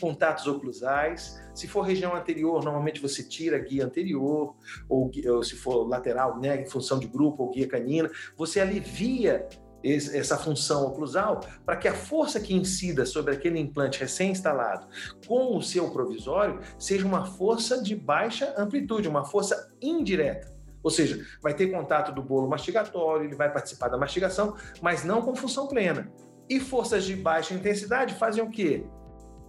contatos 0.00 0.46
oclusais. 0.46 1.40
Se 1.54 1.66
for 1.66 1.82
região 1.82 2.14
anterior, 2.14 2.62
normalmente 2.62 3.00
você 3.00 3.22
tira 3.22 3.58
guia 3.58 3.84
anterior, 3.84 4.54
ou, 4.88 5.10
ou 5.28 5.42
se 5.42 5.56
for 5.56 5.86
lateral, 5.88 6.38
né, 6.38 6.60
em 6.60 6.66
função 6.66 6.98
de 6.98 7.06
grupo 7.06 7.44
ou 7.44 7.50
guia 7.50 7.66
canina, 7.66 8.10
você 8.36 8.60
alivia 8.60 9.48
essa 9.84 10.36
função 10.36 10.86
oclusal 10.86 11.40
para 11.64 11.76
que 11.76 11.86
a 11.86 11.94
força 11.94 12.40
que 12.40 12.54
incida 12.54 13.06
sobre 13.06 13.34
aquele 13.34 13.58
implante 13.58 14.00
recém-instalado 14.00 14.86
com 15.26 15.56
o 15.56 15.62
seu 15.62 15.90
provisório 15.90 16.60
seja 16.78 17.06
uma 17.06 17.24
força 17.24 17.82
de 17.82 17.94
baixa 17.94 18.54
amplitude, 18.56 19.08
uma 19.08 19.24
força 19.24 19.72
indireta. 19.80 20.54
Ou 20.82 20.90
seja, 20.90 21.24
vai 21.42 21.52
ter 21.52 21.66
contato 21.66 22.12
do 22.12 22.22
bolo 22.22 22.48
mastigatório, 22.48 23.26
ele 23.26 23.34
vai 23.34 23.52
participar 23.52 23.88
da 23.88 23.98
mastigação, 23.98 24.54
mas 24.80 25.04
não 25.04 25.20
com 25.20 25.34
função 25.34 25.66
plena. 25.66 26.12
E 26.48 26.60
forças 26.60 27.04
de 27.04 27.16
baixa 27.16 27.54
intensidade 27.54 28.14
fazem 28.14 28.42
o 28.42 28.50
quê? 28.50 28.86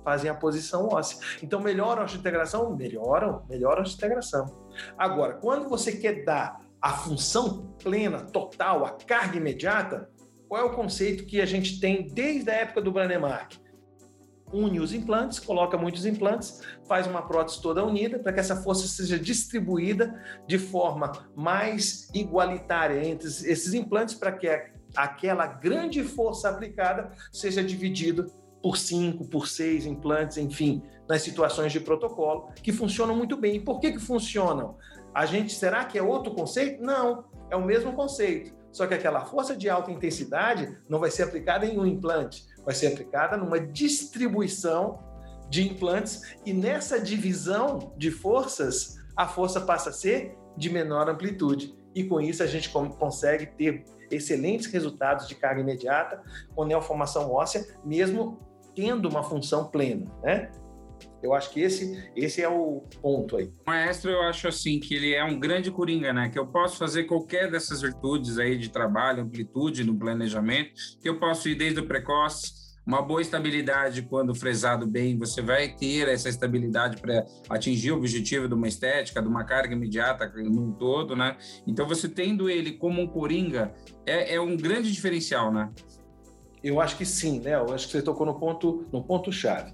Fazem 0.04 0.32
a 0.32 0.34
posição 0.34 0.88
óssea. 0.88 1.20
Então, 1.44 1.60
melhoram 1.60 2.02
a 2.02 2.06
integração? 2.06 2.76
Melhoram, 2.76 3.46
melhoram 3.48 3.84
a 3.84 3.88
integração. 3.88 4.46
Agora, 4.98 5.34
quando 5.36 5.70
você 5.70 5.92
quer 5.92 6.24
dar 6.24 6.60
a 6.82 6.94
função 6.94 7.68
plena, 7.84 8.22
total, 8.22 8.86
a 8.86 8.92
carga 8.92 9.38
imediata, 9.38 10.10
qual 10.48 10.62
é 10.62 10.64
o 10.66 10.76
conceito 10.76 11.26
que 11.26 11.42
a 11.42 11.46
gente 11.46 11.80
tem 11.80 12.08
desde 12.08 12.50
a 12.50 12.54
época 12.54 12.82
do 12.82 12.92
Branemark? 12.92 13.54
Une 14.54 14.80
os 14.80 14.94
implantes, 14.94 15.40
coloca 15.40 15.78
muitos 15.78 16.06
implantes, 16.06 16.62
faz 16.88 17.06
uma 17.06 17.22
prótese 17.22 17.62
toda 17.62 17.86
unida 17.86 18.18
para 18.18 18.32
que 18.32 18.40
essa 18.40 18.56
força 18.56 18.88
seja 18.88 19.20
distribuída 19.20 20.24
de 20.48 20.58
forma 20.58 21.12
mais 21.36 22.10
igualitária 22.14 23.06
entre 23.06 23.28
esses 23.28 23.74
implantes 23.74 24.16
para 24.16 24.32
que 24.32 24.48
aquela 24.96 25.46
grande 25.46 26.02
força 26.02 26.50
aplicada 26.50 27.12
seja 27.32 27.62
dividida 27.62 28.26
por 28.64 28.78
cinco, 28.78 29.28
por 29.28 29.48
seis 29.48 29.86
implantes, 29.86 30.38
enfim, 30.38 30.82
nas 31.10 31.22
situações 31.22 31.72
de 31.74 31.82
protocolo, 31.82 32.50
que 32.56 32.72
funcionam 32.72 33.16
muito 33.16 33.36
bem. 33.36 33.58
E 33.58 33.60
por 33.60 33.80
que, 33.80 33.92
que 33.92 34.00
funcionam? 34.00 34.78
A 35.14 35.26
gente, 35.26 35.54
será 35.54 35.84
que 35.86 35.98
é 35.98 36.02
outro 36.02 36.34
conceito? 36.34 36.82
Não, 36.82 37.26
é 37.50 37.56
o 37.56 37.64
mesmo 37.64 37.92
conceito. 37.94 38.57
Só 38.72 38.86
que 38.86 38.94
aquela 38.94 39.26
força 39.26 39.56
de 39.56 39.70
alta 39.70 39.92
intensidade 39.92 40.78
não 40.88 41.00
vai 41.00 41.10
ser 41.10 41.24
aplicada 41.24 41.66
em 41.66 41.80
um 41.80 41.86
implante, 41.86 42.46
vai 42.64 42.76
ser 42.76 42.88
aplicada 42.88 43.38
numa 43.38 43.60
distribuição 43.60 45.00
de 45.50 45.68
implantes 45.68 46.36
e 46.46 46.54
nessa 46.54 47.00
divisão 47.00 47.94
de 47.98 48.12
forças, 48.12 48.98
a 49.16 49.28
força 49.28 49.62
passa 49.62 49.90
a 49.90 49.94
ser 49.94 50.38
de 50.56 50.70
menor 50.70 51.10
amplitude. 51.10 51.76
E 51.96 52.04
com 52.04 52.22
isso 52.22 52.44
a 52.44 52.48
gente 52.48 52.70
consegue 52.70 53.48
ter 53.58 53.86
excelentes 54.12 54.68
resultados 54.68 55.28
de 55.28 55.36
carga 55.36 55.62
imediata 55.62 56.22
com 56.56 56.66
neoformação 56.66 57.32
óssea, 57.32 57.66
mesmo 57.84 58.40
tendo 58.76 59.10
uma 59.10 59.24
função 59.24 59.66
plena, 59.66 60.06
né? 60.22 60.52
Eu 61.22 61.34
acho 61.34 61.52
que 61.52 61.62
esse, 61.62 62.12
esse 62.16 62.42
é 62.42 62.50
o 62.50 62.84
ponto 63.02 63.38
aí. 63.38 63.46
O 63.46 63.70
maestro, 63.70 64.12
eu 64.12 64.22
acho 64.22 64.48
assim 64.48 64.80
que 64.80 64.94
ele 64.96 65.14
é 65.14 65.24
um 65.24 65.40
grande 65.40 65.72
coringa, 65.72 66.14
né? 66.14 66.30
Que 66.30 66.38
eu 66.38 66.48
posso 66.48 66.78
fazer 66.78 67.06
qualquer 67.06 67.50
dessas 67.50 67.82
virtudes 67.82 68.38
aí 68.38 68.58
de 68.58 68.70
trabalho, 68.70 69.24
amplitude 69.24 69.84
no 69.84 69.98
planejamento, 69.98 70.72
que 71.02 71.10
eu 71.10 71.20
posso 71.20 71.50
ir 71.50 71.56
desde 71.56 71.80
o 71.80 71.88
precoce, 71.88 72.68
uma 72.88 73.02
boa 73.02 73.22
estabilidade 73.22 74.04
quando 74.04 74.34
fresado 74.34 74.88
bem, 74.88 75.18
você 75.18 75.42
vai 75.42 75.76
ter 75.76 76.08
essa 76.08 76.30
estabilidade 76.30 77.02
para 77.02 77.26
atingir 77.50 77.92
o 77.92 77.98
objetivo 77.98 78.48
de 78.48 78.54
uma 78.54 78.68
estética, 78.68 79.22
de 79.22 79.28
uma 79.28 79.44
carga 79.44 79.74
imediata 79.74 80.32
num 80.38 80.72
todo, 80.72 81.14
né? 81.14 81.36
Então, 81.68 81.86
você 81.86 82.08
tendo 82.08 82.50
ele 82.50 82.72
como 82.72 83.02
um 83.02 83.08
coringa 83.08 83.74
é, 84.06 84.36
é 84.36 84.40
um 84.40 84.56
grande 84.56 84.90
diferencial, 84.90 85.52
né? 85.52 85.70
Eu 86.68 86.82
acho 86.82 86.98
que 86.98 87.06
sim, 87.06 87.40
né? 87.40 87.56
Eu 87.56 87.74
acho 87.74 87.86
que 87.86 87.94
você 87.94 88.02
tocou 88.02 88.26
no 88.26 88.38
ponto, 88.38 88.86
no 88.92 89.02
ponto 89.02 89.32
chave. 89.32 89.74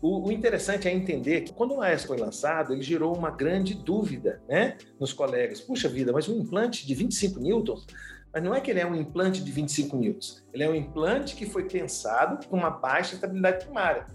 O, 0.00 0.26
o, 0.26 0.32
interessante 0.32 0.88
é 0.88 0.92
entender 0.92 1.42
que 1.42 1.52
quando 1.52 1.74
o 1.74 1.80
AES 1.80 2.02
foi 2.02 2.16
lançado, 2.16 2.72
ele 2.72 2.82
gerou 2.82 3.16
uma 3.16 3.30
grande 3.30 3.74
dúvida 3.74 4.42
né, 4.48 4.76
nos 4.98 5.12
colegas. 5.12 5.60
Puxa 5.60 5.88
vida, 5.88 6.12
mas 6.12 6.28
um 6.28 6.40
implante 6.40 6.84
de 6.84 6.94
25 6.96 7.38
newtons, 7.38 7.86
mas 8.32 8.42
não 8.42 8.52
é 8.52 8.60
que 8.60 8.72
ele 8.72 8.80
é 8.80 8.86
um 8.86 8.96
implante 8.96 9.40
de 9.44 9.52
25 9.52 9.96
newtons. 9.96 10.44
Ele 10.52 10.64
é 10.64 10.68
um 10.68 10.74
implante 10.74 11.36
que 11.36 11.46
foi 11.46 11.68
pensado 11.68 12.44
com 12.48 12.56
uma 12.56 12.70
baixa 12.70 13.14
estabilidade 13.14 13.64
primária. 13.64 14.06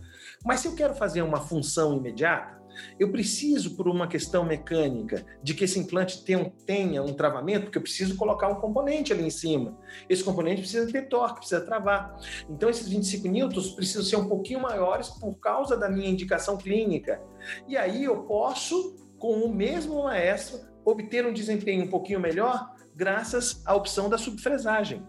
Mas 0.44 0.60
se 0.60 0.68
eu 0.68 0.76
quero 0.76 0.94
fazer 0.96 1.22
uma 1.22 1.40
função 1.40 1.96
imediata, 1.96 2.57
eu 3.00 3.12
preciso, 3.12 3.76
por 3.76 3.88
uma 3.88 4.08
questão 4.08 4.44
mecânica, 4.44 5.26
de 5.42 5.54
que 5.54 5.64
esse 5.64 5.80
implante 5.80 6.24
tenha, 6.24 6.52
tenha 6.66 7.04
um 7.04 7.14
travamento, 7.14 7.66
porque 7.66 7.78
eu 7.78 7.82
preciso 7.82 8.16
colocar 8.16 8.48
um 8.48 8.56
componente 8.56 9.14
ali 9.14 9.26
em 9.26 9.30
cima. 9.30 9.78
Esse 10.10 10.24
componente 10.24 10.62
precisa 10.62 10.92
ter 10.92 11.08
torque, 11.08 11.40
precisa 11.40 11.62
travar. 11.62 12.18
Então, 12.50 12.70
esses 12.70 12.88
25 12.88 13.28
newtons 13.28 13.72
precisam 13.72 14.04
ser 14.04 14.16
um 14.16 14.28
pouquinho 14.28 14.62
maiores 14.62 15.10
por 15.10 15.36
causa 15.36 15.78
da 15.78 15.90
minha 15.90 16.10
indicação 16.10 16.58
clínica. 16.58 17.22
E 17.68 17.78
aí 17.78 18.04
eu 18.04 18.24
posso, 18.24 18.96
com 19.18 19.42
o 19.42 19.54
mesmo 19.54 20.04
maestro, 20.04 20.60
obter 20.86 21.26
um 21.26 21.34
desempenho 21.34 21.86
um 21.86 21.90
pouquinho 21.90 22.20
melhor 22.20 22.74
graças 22.96 23.62
à 23.66 23.76
opção 23.76 24.10
da 24.10 24.18
subfresagem 24.18 25.06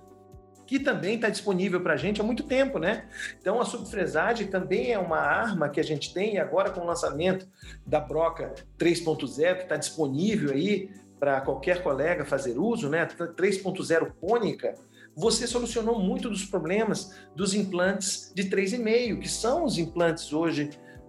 que 0.68 0.78
também 0.78 1.14
está 1.14 1.30
disponível 1.30 1.80
para 1.80 1.94
a 1.94 1.96
gente 1.96 2.20
há 2.20 2.25
muito 2.25 2.42
tempo, 2.42 2.78
né? 2.78 3.06
Então 3.40 3.58
a 3.58 3.64
subfresagem 3.64 4.48
também 4.48 4.92
é 4.92 4.98
uma 4.98 5.16
arma 5.16 5.70
que 5.70 5.80
a 5.80 5.82
gente 5.82 6.12
tem 6.12 6.38
agora 6.38 6.68
com 6.68 6.82
o 6.82 6.87
lançamento 6.87 7.48
da 7.87 7.98
Broca 7.98 8.54
3.0 8.78 9.56
que 9.56 9.62
está 9.62 9.78
disponível 9.78 10.52
aí 10.52 10.90
para 11.18 11.40
qualquer 11.40 11.82
colega 11.82 12.22
fazer 12.22 12.58
uso, 12.58 12.90
né? 12.90 13.06
3.0 13.06 14.12
cônica, 14.20 14.75
você 15.16 15.46
solucionou 15.46 15.98
muito 15.98 16.28
dos 16.28 16.44
problemas 16.44 17.14
dos 17.34 17.54
implantes 17.54 18.30
de 18.34 18.44
3,5, 18.44 19.20
que 19.20 19.28
são 19.28 19.64
os 19.64 19.78
implantes 19.78 20.34
hoje 20.34 20.68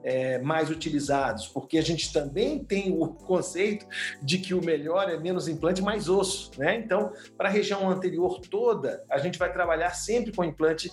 é, 0.09 0.39
mais 0.39 0.71
utilizados, 0.71 1.47
porque 1.47 1.77
a 1.77 1.83
gente 1.83 2.11
também 2.11 2.63
tem 2.63 2.91
o 2.91 3.09
conceito 3.09 3.85
de 4.23 4.39
que 4.39 4.55
o 4.55 4.65
melhor 4.65 5.07
é 5.07 5.19
menos 5.19 5.47
implante, 5.47 5.83
mais 5.83 6.09
osso, 6.09 6.49
né? 6.57 6.77
Então, 6.77 7.13
para 7.37 7.47
a 7.47 7.51
região 7.51 7.87
anterior 7.87 8.39
toda, 8.39 9.03
a 9.07 9.19
gente 9.19 9.37
vai 9.37 9.53
trabalhar 9.53 9.91
sempre 9.91 10.33
com 10.33 10.43
implante, 10.43 10.91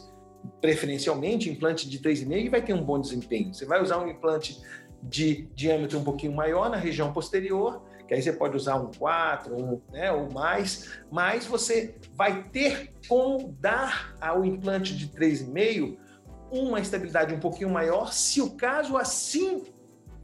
preferencialmente 0.61 1.49
implante 1.49 1.89
de 1.89 1.99
3,5 1.99 2.45
e 2.45 2.49
vai 2.51 2.61
ter 2.61 2.75
um 2.75 2.85
bom 2.85 3.01
desempenho. 3.01 3.55
Você 3.55 3.65
vai 3.65 3.83
usar 3.83 3.99
um 3.99 4.07
implante 4.07 4.61
de 5.03 5.49
diâmetro 5.55 5.99
um 5.99 6.05
pouquinho 6.05 6.35
maior 6.35 6.69
na 6.69 6.77
região 6.77 7.11
posterior, 7.11 7.83
que 8.07 8.13
aí 8.13 8.21
você 8.21 8.35
pode 8.35 8.55
usar 8.55 8.77
um 8.77 8.91
4, 8.99 9.57
um, 9.57 9.81
né, 9.91 10.13
ou 10.13 10.31
mais, 10.31 11.01
mas 11.11 11.47
você 11.47 11.95
vai 12.13 12.45
ter 12.51 12.93
como 13.09 13.57
dar 13.61 14.15
ao 14.21 14.45
implante 14.45 14.95
de 14.95 15.09
3,5 15.09 15.97
uma 16.51 16.81
estabilidade 16.81 17.35
um 17.35 17.41
pouquinho 17.41 17.71
maior, 17.71 18.13
se 18.13 18.41
o 18.41 18.57
caso 18.57 18.97
assim 18.97 19.65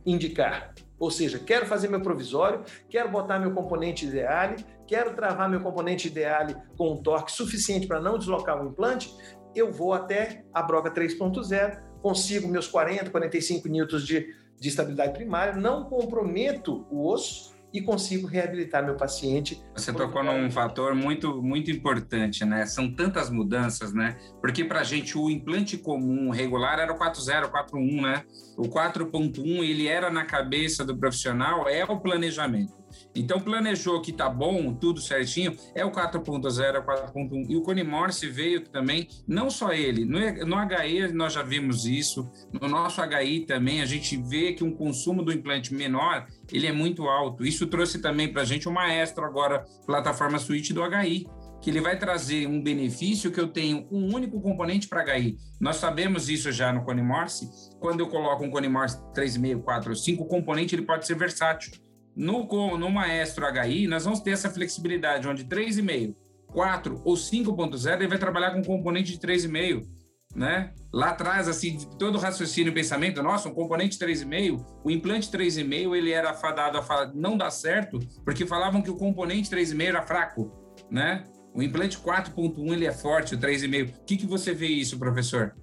indicar. 0.05 0.75
Ou 0.99 1.11
seja, 1.11 1.39
quero 1.39 1.67
fazer 1.67 1.89
meu 1.89 2.01
provisório, 2.01 2.63
quero 2.89 3.11
botar 3.11 3.39
meu 3.39 3.53
componente 3.53 4.07
ideale, 4.07 4.65
quero 4.87 5.15
travar 5.15 5.49
meu 5.49 5.61
componente 5.61 6.07
ideale 6.07 6.57
com 6.77 6.93
um 6.93 7.03
torque 7.03 7.33
suficiente 7.33 7.87
para 7.87 8.01
não 8.01 8.19
deslocar 8.19 8.63
o 8.63 8.69
implante, 8.69 9.13
eu 9.55 9.73
vou 9.73 9.93
até 9.93 10.45
a 10.53 10.63
broca 10.63 10.91
3.0, 10.91 11.83
consigo 12.01 12.49
meus 12.49 12.67
40, 12.67 13.11
45 13.11 13.69
newtons 13.69 14.07
de, 14.07 14.35
de 14.59 14.69
estabilidade 14.69 15.13
primária, 15.13 15.55
não 15.55 15.85
comprometo 15.85 16.87
o 16.91 17.09
osso, 17.09 17.52
e 17.73 17.81
consigo 17.81 18.27
reabilitar 18.27 18.85
meu 18.85 18.97
paciente. 18.97 19.63
Você 19.75 19.93
tocou 19.93 20.23
num 20.23 20.51
fator 20.51 20.95
muito, 20.95 21.43
muito 21.43 21.71
importante, 21.71 22.45
né? 22.45 22.67
São 22.67 22.93
tantas 22.93 23.31
mudanças, 23.31 23.93
né? 23.93 24.17
Porque 24.41 24.65
para 24.65 24.81
a 24.81 24.85
gente 24.85 25.17
o 25.17 25.31
implante 25.31 25.79
comum 25.79 26.31
regular 26.31 26.79
era 26.79 26.93
o 26.93 26.99
4.0, 26.99 27.51
4.1, 27.51 28.03
né? 28.03 28.25
O 28.57 28.65
4.1 28.65 29.65
ele 29.65 29.87
era 29.87 30.11
na 30.11 30.25
cabeça 30.25 30.85
do 30.85 30.97
profissional 30.97 31.69
é 31.69 31.85
o 31.85 31.99
planejamento. 31.99 32.82
Então, 33.15 33.41
planejou 33.41 34.01
que 34.01 34.13
tá 34.13 34.29
bom, 34.29 34.75
tudo 34.75 35.01
certinho, 35.01 35.57
é 35.75 35.85
o 35.85 35.91
4.0, 35.91 36.75
é 36.75 36.79
o 36.79 36.85
4.1. 36.85 37.47
E 37.49 37.57
o 37.57 37.63
Cone 37.63 37.85
Morse 37.85 38.29
veio 38.29 38.61
também, 38.61 39.09
não 39.27 39.51
só 39.51 39.73
ele, 39.73 40.05
no, 40.05 40.19
no 40.47 40.57
HI 40.57 41.13
nós 41.13 41.33
já 41.33 41.43
vimos 41.43 41.87
isso, 41.87 42.31
no 42.53 42.69
nosso 42.69 43.01
HI 43.03 43.47
também 43.47 43.83
a 43.83 43.87
gente 43.87 44.17
vê 44.17 44.53
que 44.53 44.65
um 44.65 44.73
consumo 44.73 45.23
do 45.23 45.33
implante 45.33 45.75
menor, 45.75 46.27
ele 46.51 46.67
é 46.67 46.73
muito 46.73 47.09
alto. 47.09 47.45
Isso 47.45 47.67
trouxe 47.67 48.01
também 48.01 48.33
para 48.33 48.43
a 48.43 48.45
gente 48.45 48.69
o 48.69 48.73
maestro 48.73 49.25
agora, 49.25 49.65
plataforma 49.87 50.39
Switch 50.39 50.71
do 50.71 50.83
HI, 50.83 51.27
que 51.63 51.71
ele 51.71 51.81
vai 51.81 51.97
trazer 51.97 52.47
um 52.49 52.61
benefício 52.61 53.31
que 53.31 53.41
eu 53.41 53.47
tenho 53.47 53.87
um 53.91 54.13
único 54.13 54.41
componente 54.41 54.89
para 54.89 55.17
HI. 55.17 55.39
Nós 55.61 55.77
sabemos 55.77 56.29
isso 56.29 56.51
já 56.51 56.73
no 56.73 56.85
Cone 56.85 57.03
Morse. 57.03 57.49
Quando 57.79 58.01
eu 58.01 58.09
coloco 58.09 58.45
um 58.45 58.51
Cone 58.51 58.69
Morse 58.69 58.99
3,5, 59.15 59.63
4, 59.63 59.95
5, 59.95 60.23
o 60.25 60.27
componente 60.27 60.75
ele 60.75 60.83
pode 60.83 61.07
ser 61.07 61.17
versátil. 61.17 61.73
No, 62.15 62.47
no 62.77 62.91
Maestro 62.91 63.47
HI, 63.47 63.87
nós 63.87 64.05
vamos 64.05 64.21
ter 64.21 64.33
essa 64.33 64.51
flexibilidade, 64.51 65.27
onde 65.27 65.45
3,5, 65.45 66.15
4 66.47 67.01
ou 67.05 67.15
5.0, 67.15 67.97
ele 67.97 68.09
vai 68.09 68.19
trabalhar 68.19 68.51
com 68.53 68.63
componente 68.63 69.13
de 69.13 69.19
3,5, 69.19 69.87
né? 70.35 70.73
Lá 70.93 71.11
atrás, 71.11 71.49
assim, 71.49 71.79
todo 71.99 72.17
o 72.17 72.19
raciocínio 72.19 72.71
e 72.71 72.75
pensamento, 72.75 73.23
nossa, 73.23 73.49
um 73.49 73.55
componente 73.55 73.99
3,5, 73.99 74.65
o 74.85 74.91
implante 74.91 75.31
3,5, 75.31 75.97
ele 75.97 76.11
era 76.11 76.35
fadado 76.35 76.79
a 76.79 77.13
não 77.15 77.37
dar 77.37 77.51
certo, 77.51 77.99
porque 78.25 78.47
falavam 78.47 78.83
que 78.83 78.91
o 78.91 78.97
componente 78.97 79.51
3,5 79.51 79.83
era 79.83 80.03
fraco, 80.03 80.53
né? 80.91 81.25
O 81.55 81.63
implante 81.63 81.99
4.1, 81.99 82.73
ele 82.73 82.87
é 82.87 82.93
forte, 82.93 83.35
o 83.35 83.39
3,5. 83.39 83.91
O 83.91 84.05
que, 84.05 84.17
que 84.17 84.27
você 84.27 84.55
vê 84.55 84.69
isso, 84.69 84.99
professor? 84.99 85.55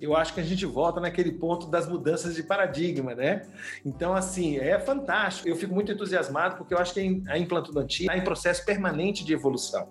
Eu 0.00 0.16
acho 0.16 0.34
que 0.34 0.40
a 0.40 0.42
gente 0.42 0.66
volta 0.66 1.00
naquele 1.00 1.32
ponto 1.32 1.66
das 1.68 1.88
mudanças 1.88 2.34
de 2.34 2.42
paradigma, 2.42 3.14
né? 3.14 3.42
Então, 3.84 4.14
assim, 4.14 4.58
é 4.58 4.78
fantástico. 4.78 5.48
Eu 5.48 5.56
fico 5.56 5.74
muito 5.74 5.92
entusiasmado 5.92 6.56
porque 6.56 6.74
eu 6.74 6.78
acho 6.78 6.92
que 6.92 7.22
a 7.28 7.38
implantodontia 7.38 8.06
está 8.06 8.16
em 8.16 8.24
processo 8.24 8.64
permanente 8.64 9.24
de 9.24 9.32
evolução. 9.32 9.88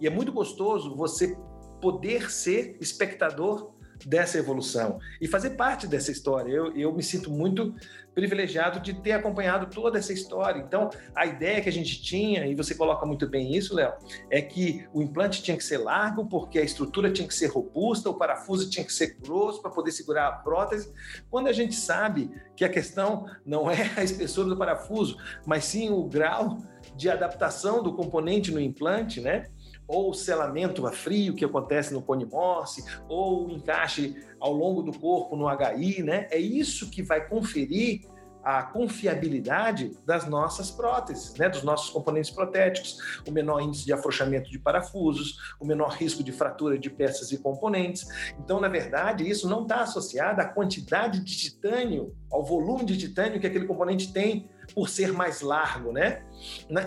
E 0.00 0.06
é 0.06 0.10
muito 0.10 0.32
gostoso 0.32 0.94
você 0.94 1.36
poder 1.80 2.30
ser 2.30 2.76
espectador 2.80 3.75
dessa 4.04 4.38
evolução 4.38 4.98
e 5.20 5.26
fazer 5.26 5.50
parte 5.50 5.86
dessa 5.86 6.10
história. 6.10 6.52
Eu, 6.52 6.76
eu 6.76 6.92
me 6.92 7.02
sinto 7.02 7.30
muito 7.30 7.74
privilegiado 8.16 8.80
de 8.80 8.94
ter 8.94 9.12
acompanhado 9.12 9.66
toda 9.66 9.98
essa 9.98 10.10
história. 10.10 10.58
Então, 10.58 10.88
a 11.14 11.26
ideia 11.26 11.60
que 11.60 11.68
a 11.68 11.72
gente 11.72 12.02
tinha, 12.02 12.46
e 12.46 12.54
você 12.54 12.74
coloca 12.74 13.04
muito 13.04 13.28
bem 13.28 13.54
isso, 13.54 13.74
Léo, 13.74 13.92
é 14.30 14.40
que 14.40 14.88
o 14.94 15.02
implante 15.02 15.42
tinha 15.42 15.54
que 15.54 15.62
ser 15.62 15.76
largo, 15.76 16.26
porque 16.26 16.58
a 16.58 16.62
estrutura 16.62 17.12
tinha 17.12 17.28
que 17.28 17.34
ser 17.34 17.48
robusta, 17.48 18.08
o 18.08 18.14
parafuso 18.14 18.70
tinha 18.70 18.86
que 18.86 18.92
ser 18.92 19.18
grosso 19.20 19.60
para 19.60 19.70
poder 19.70 19.92
segurar 19.92 20.28
a 20.28 20.32
prótese. 20.32 20.94
Quando 21.28 21.48
a 21.48 21.52
gente 21.52 21.74
sabe 21.74 22.30
que 22.56 22.64
a 22.64 22.70
questão 22.70 23.26
não 23.44 23.70
é 23.70 23.92
a 23.94 24.02
espessura 24.02 24.48
do 24.48 24.56
parafuso, 24.56 25.18
mas 25.44 25.66
sim 25.66 25.90
o 25.90 26.04
grau 26.04 26.56
de 26.96 27.10
adaptação 27.10 27.82
do 27.82 27.92
componente 27.92 28.50
no 28.50 28.60
implante, 28.60 29.20
né? 29.20 29.50
Ou 29.86 30.10
o 30.10 30.14
selamento 30.14 30.86
a 30.86 30.92
frio 30.92 31.34
que 31.34 31.44
acontece 31.44 31.92
no 31.92 32.04
Morse, 32.30 32.84
ou 33.08 33.46
o 33.46 33.50
encaixe 33.50 34.16
ao 34.40 34.52
longo 34.52 34.82
do 34.82 34.98
corpo 34.98 35.36
no 35.36 35.46
HI, 35.48 36.02
né? 36.02 36.26
É 36.30 36.38
isso 36.38 36.90
que 36.90 37.02
vai 37.02 37.26
conferir 37.28 38.02
a 38.46 38.62
confiabilidade 38.62 39.98
das 40.06 40.24
nossas 40.28 40.70
próteses, 40.70 41.34
né, 41.34 41.48
dos 41.48 41.64
nossos 41.64 41.90
componentes 41.90 42.30
protéticos, 42.30 43.20
o 43.26 43.32
menor 43.32 43.60
índice 43.60 43.84
de 43.84 43.92
afrouxamento 43.92 44.48
de 44.48 44.56
parafusos, 44.56 45.36
o 45.58 45.66
menor 45.66 45.88
risco 45.88 46.22
de 46.22 46.30
fratura 46.30 46.78
de 46.78 46.88
peças 46.88 47.32
e 47.32 47.38
componentes. 47.38 48.06
Então, 48.38 48.60
na 48.60 48.68
verdade, 48.68 49.28
isso 49.28 49.48
não 49.48 49.62
está 49.62 49.80
associado 49.80 50.40
à 50.40 50.44
quantidade 50.44 51.24
de 51.24 51.36
titânio, 51.36 52.14
ao 52.30 52.44
volume 52.44 52.84
de 52.84 52.96
titânio 52.96 53.40
que 53.40 53.48
aquele 53.48 53.66
componente 53.66 54.12
tem 54.12 54.48
por 54.74 54.88
ser 54.88 55.12
mais 55.12 55.40
largo, 55.40 55.92
né? 55.92 56.22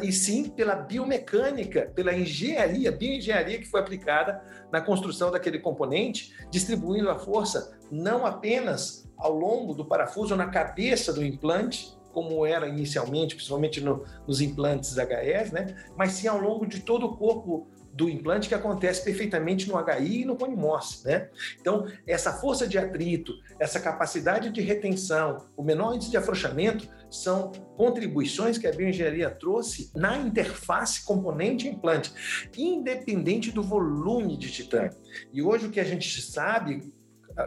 E 0.01 0.11
sim 0.11 0.49
pela 0.49 0.75
biomecânica, 0.75 1.91
pela 1.95 2.13
engenharia, 2.13 2.91
bioengenharia 2.91 3.59
que 3.59 3.65
foi 3.65 3.79
aplicada 3.79 4.41
na 4.71 4.81
construção 4.81 5.31
daquele 5.31 5.59
componente, 5.59 6.33
distribuindo 6.51 7.09
a 7.09 7.17
força 7.17 7.77
não 7.91 8.25
apenas 8.25 9.09
ao 9.17 9.33
longo 9.33 9.73
do 9.73 9.85
parafuso 9.85 10.35
na 10.35 10.47
cabeça 10.47 11.11
do 11.11 11.25
implante, 11.25 11.97
como 12.13 12.45
era 12.45 12.67
inicialmente, 12.67 13.35
principalmente 13.35 13.81
no, 13.81 14.03
nos 14.27 14.41
implantes 14.41 14.95
HS, 14.95 15.51
né? 15.51 15.75
mas 15.95 16.13
sim 16.13 16.27
ao 16.27 16.39
longo 16.39 16.65
de 16.65 16.79
todo 16.79 17.05
o 17.05 17.17
corpo 17.17 17.67
do 17.93 18.09
implante 18.09 18.47
que 18.47 18.55
acontece 18.55 19.03
perfeitamente 19.03 19.67
no 19.67 19.75
HI 19.77 20.21
e 20.21 20.25
no 20.25 20.37
Morse, 20.55 21.05
né? 21.05 21.27
Então, 21.59 21.85
essa 22.07 22.31
força 22.33 22.67
de 22.67 22.77
atrito, 22.77 23.33
essa 23.59 23.79
capacidade 23.79 24.51
de 24.51 24.61
retenção, 24.61 25.49
o 25.57 25.63
menor 25.63 25.95
índice 25.95 26.11
de 26.11 26.15
afrouxamento 26.15 26.87
são 27.09 27.51
contribuições 27.75 28.57
que 28.57 28.67
a 28.67 28.71
bioengenharia 28.71 29.29
trouxe 29.29 29.91
na 29.95 30.17
interface 30.17 31.03
componente-implante, 31.05 32.13
independente 32.57 33.51
do 33.51 33.63
volume 33.63 34.37
de 34.37 34.51
titânio. 34.51 34.97
E 35.33 35.41
hoje 35.41 35.67
o 35.67 35.71
que 35.71 35.79
a 35.79 35.85
gente 35.85 36.21
sabe 36.21 36.93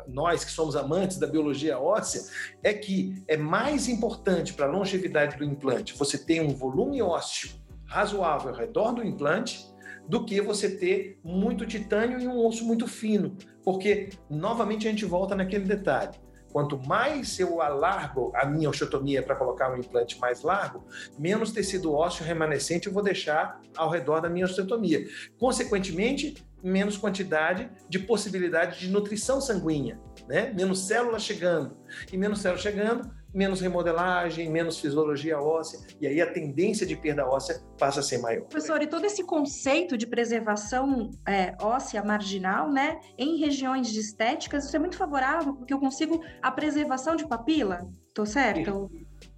nós 0.09 0.45
que 0.45 0.51
somos 0.51 0.77
amantes 0.77 1.19
da 1.19 1.27
biologia 1.27 1.79
óssea, 1.79 2.23
é 2.63 2.73
que 2.73 3.23
é 3.29 3.37
mais 3.37 3.89
importante 3.89 4.55
para 4.55 4.67
a 4.67 4.71
longevidade 4.71 5.37
do 5.37 5.45
implante 5.45 5.95
você 5.95 6.17
ter 6.17 6.41
um 6.41 6.55
volume 6.55 7.03
ósseo 7.03 7.51
razoável 7.85 8.51
ao 8.51 8.57
redor 8.57 8.93
do 8.93 9.05
implante 9.05 9.71
do 10.09 10.25
que 10.25 10.41
você 10.41 10.77
ter 10.77 11.19
muito 11.23 11.67
titânio 11.67 12.21
e 12.21 12.27
um 12.27 12.45
osso 12.45 12.65
muito 12.65 12.89
fino, 12.89 13.37
porque 13.63 14.11
novamente 14.29 14.89
a 14.89 14.91
gente 14.91 15.05
volta 15.05 15.35
naquele 15.35 15.65
detalhe. 15.65 16.19
Quanto 16.53 16.79
mais 16.87 17.39
eu 17.41 17.63
alargo 17.63 18.31
a 18.35 18.45
minha 18.45 18.69
osteotomia 18.69 19.23
para 19.23 19.35
colocar 19.35 19.73
um 19.73 19.79
implante 19.79 20.19
mais 20.21 20.43
largo, 20.43 20.85
menos 21.19 21.51
tecido 21.51 21.93
ósseo 21.93 22.25
remanescente 22.25 22.87
eu 22.87 22.93
vou 22.93 23.03
deixar 23.03 23.61
ao 23.77 23.89
redor 23.89 24.21
da 24.21 24.29
minha 24.29 24.45
osteotomia. 24.45 25.05
Consequentemente, 25.39 26.35
menos 26.63 26.97
quantidade 26.97 27.71
de 27.89 27.99
possibilidade 27.99 28.79
de 28.79 28.89
nutrição 28.89 29.41
sanguínea, 29.41 29.99
né? 30.29 30.53
Menos 30.55 30.87
células 30.87 31.23
chegando. 31.23 31.77
E 32.13 32.17
menos 32.17 32.41
células 32.41 32.63
chegando, 32.63 33.11
menos 33.35 33.61
remodelagem, 33.61 34.51
menos 34.51 34.79
fisiologia 34.79 35.41
óssea, 35.41 35.81
e 36.01 36.07
aí 36.07 36.21
a 36.21 36.31
tendência 36.31 36.87
de 36.87 36.97
perda 36.97 37.27
óssea 37.27 37.63
passa 37.79 38.01
a 38.01 38.03
ser 38.03 38.19
maior. 38.19 38.45
Professor, 38.45 38.83
e 38.83 38.87
todo 38.87 39.05
esse 39.05 39.25
conceito 39.25 39.97
de 39.97 40.07
preservação 40.07 41.11
é, 41.27 41.55
óssea 41.61 42.03
marginal, 42.03 42.71
né, 42.71 43.01
em 43.17 43.39
regiões 43.39 43.89
de 43.89 44.01
estéticas, 44.01 44.67
isso 44.67 44.77
é 44.77 44.79
muito 44.79 44.97
favorável, 44.97 45.55
porque 45.55 45.73
eu 45.73 45.79
consigo 45.79 46.23
a 46.41 46.51
preservação 46.51 47.17
de 47.17 47.27
papila, 47.27 47.89
tô 48.15 48.27
certo? 48.27 48.91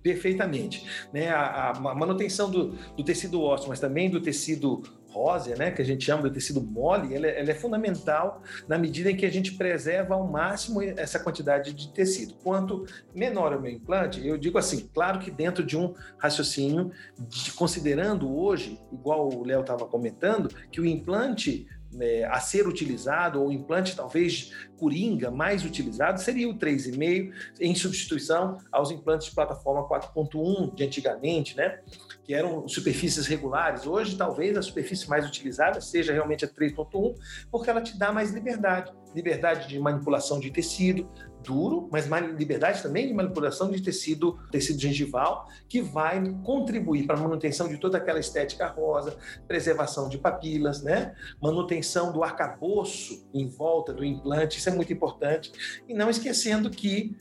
Perfeitamente. 0.04 0.86
Né? 1.14 1.30
A, 1.30 1.70
a 1.70 1.94
manutenção 1.94 2.50
do, 2.50 2.72
do, 2.94 3.02
tecido 3.02 3.40
ósseo, 3.40 3.70
mas 3.70 3.80
também 3.80 4.10
do 4.10 4.20
tecido 4.20 4.82
rósea, 5.08 5.56
né, 5.56 5.70
que 5.70 5.80
a 5.80 5.84
gente 5.84 6.04
chama 6.04 6.24
do 6.24 6.30
tecido 6.30 6.60
mole, 6.60 7.14
ela, 7.14 7.26
é, 7.26 7.40
ela, 7.40 7.50
é 7.50 7.54
fundamental 7.54 8.42
na 8.68 8.76
medida 8.76 9.10
em 9.10 9.16
que 9.16 9.24
a 9.24 9.30
gente 9.30 9.52
preserva 9.52 10.14
ao 10.14 10.26
máximo 10.26 10.82
essa 10.82 11.18
quantidade 11.18 11.72
de 11.72 11.90
tecido. 11.90 12.34
Quanto 12.42 12.84
menor 13.14 13.56
o 13.56 13.62
meu 13.62 13.72
implante, 13.72 14.26
eu 14.26 14.36
digo 14.36 14.58
assim, 14.58 14.90
claro 14.92 15.20
que 15.20 15.30
dentro 15.30 15.64
de 15.64 15.74
um 15.74 15.94
raciocínio, 16.18 16.90
de, 17.18 17.52
considerando 17.52 18.30
hoje, 18.36 18.78
igual 18.92 19.32
o 19.32 19.42
Léo 19.42 19.62
estava 19.62 19.86
comentando, 19.86 20.50
que 20.70 20.82
o 20.82 20.84
implante 20.84 21.66
é, 22.00 22.24
a 22.24 22.40
ser 22.40 22.66
utilizado, 22.66 23.40
ou 23.40 23.48
o 23.48 23.52
implante 23.52 23.94
talvez 23.94 24.52
coringa 24.78 25.30
mais 25.30 25.64
utilizado, 25.64 26.20
seria 26.20 26.48
o 26.48 26.58
3,5, 26.58 27.32
em 27.60 27.74
substituição 27.74 28.58
aos 28.70 28.90
implantes 28.90 29.28
de 29.28 29.34
plataforma 29.34 29.88
4.1 29.88 30.74
de 30.74 30.84
antigamente, 30.84 31.56
né? 31.56 31.80
que 32.24 32.34
eram 32.34 32.66
superfícies 32.66 33.26
regulares. 33.26 33.86
Hoje, 33.86 34.16
talvez 34.16 34.56
a 34.56 34.62
superfície 34.62 35.08
mais 35.08 35.26
utilizada 35.26 35.80
seja 35.80 36.12
realmente 36.12 36.44
a 36.44 36.48
3.1, 36.48 37.14
porque 37.50 37.70
ela 37.70 37.80
te 37.80 37.98
dá 37.98 38.12
mais 38.12 38.32
liberdade. 38.32 38.92
Liberdade 39.14 39.68
de 39.68 39.78
manipulação 39.78 40.40
de 40.40 40.50
tecido, 40.50 41.08
duro, 41.44 41.88
mas 41.92 42.06
liberdade 42.36 42.82
também 42.82 43.06
de 43.06 43.12
manipulação 43.12 43.70
de 43.70 43.80
tecido, 43.82 44.38
tecido 44.50 44.80
gengival, 44.80 45.46
que 45.68 45.80
vai 45.82 46.22
contribuir 46.42 47.06
para 47.06 47.16
a 47.16 47.20
manutenção 47.20 47.68
de 47.68 47.78
toda 47.78 47.98
aquela 47.98 48.18
estética 48.18 48.66
rosa, 48.66 49.16
preservação 49.46 50.08
de 50.08 50.18
papilas, 50.18 50.82
né? 50.82 51.14
manutenção 51.40 52.12
do 52.12 52.24
arcabouço 52.24 53.28
em 53.32 53.46
volta 53.46 53.92
do 53.92 54.04
implante, 54.04 54.58
isso 54.58 54.68
é 54.68 54.72
muito 54.72 54.92
importante. 54.92 55.52
E 55.86 55.94
não 55.94 56.08
esquecendo 56.08 56.70
que 56.70 57.16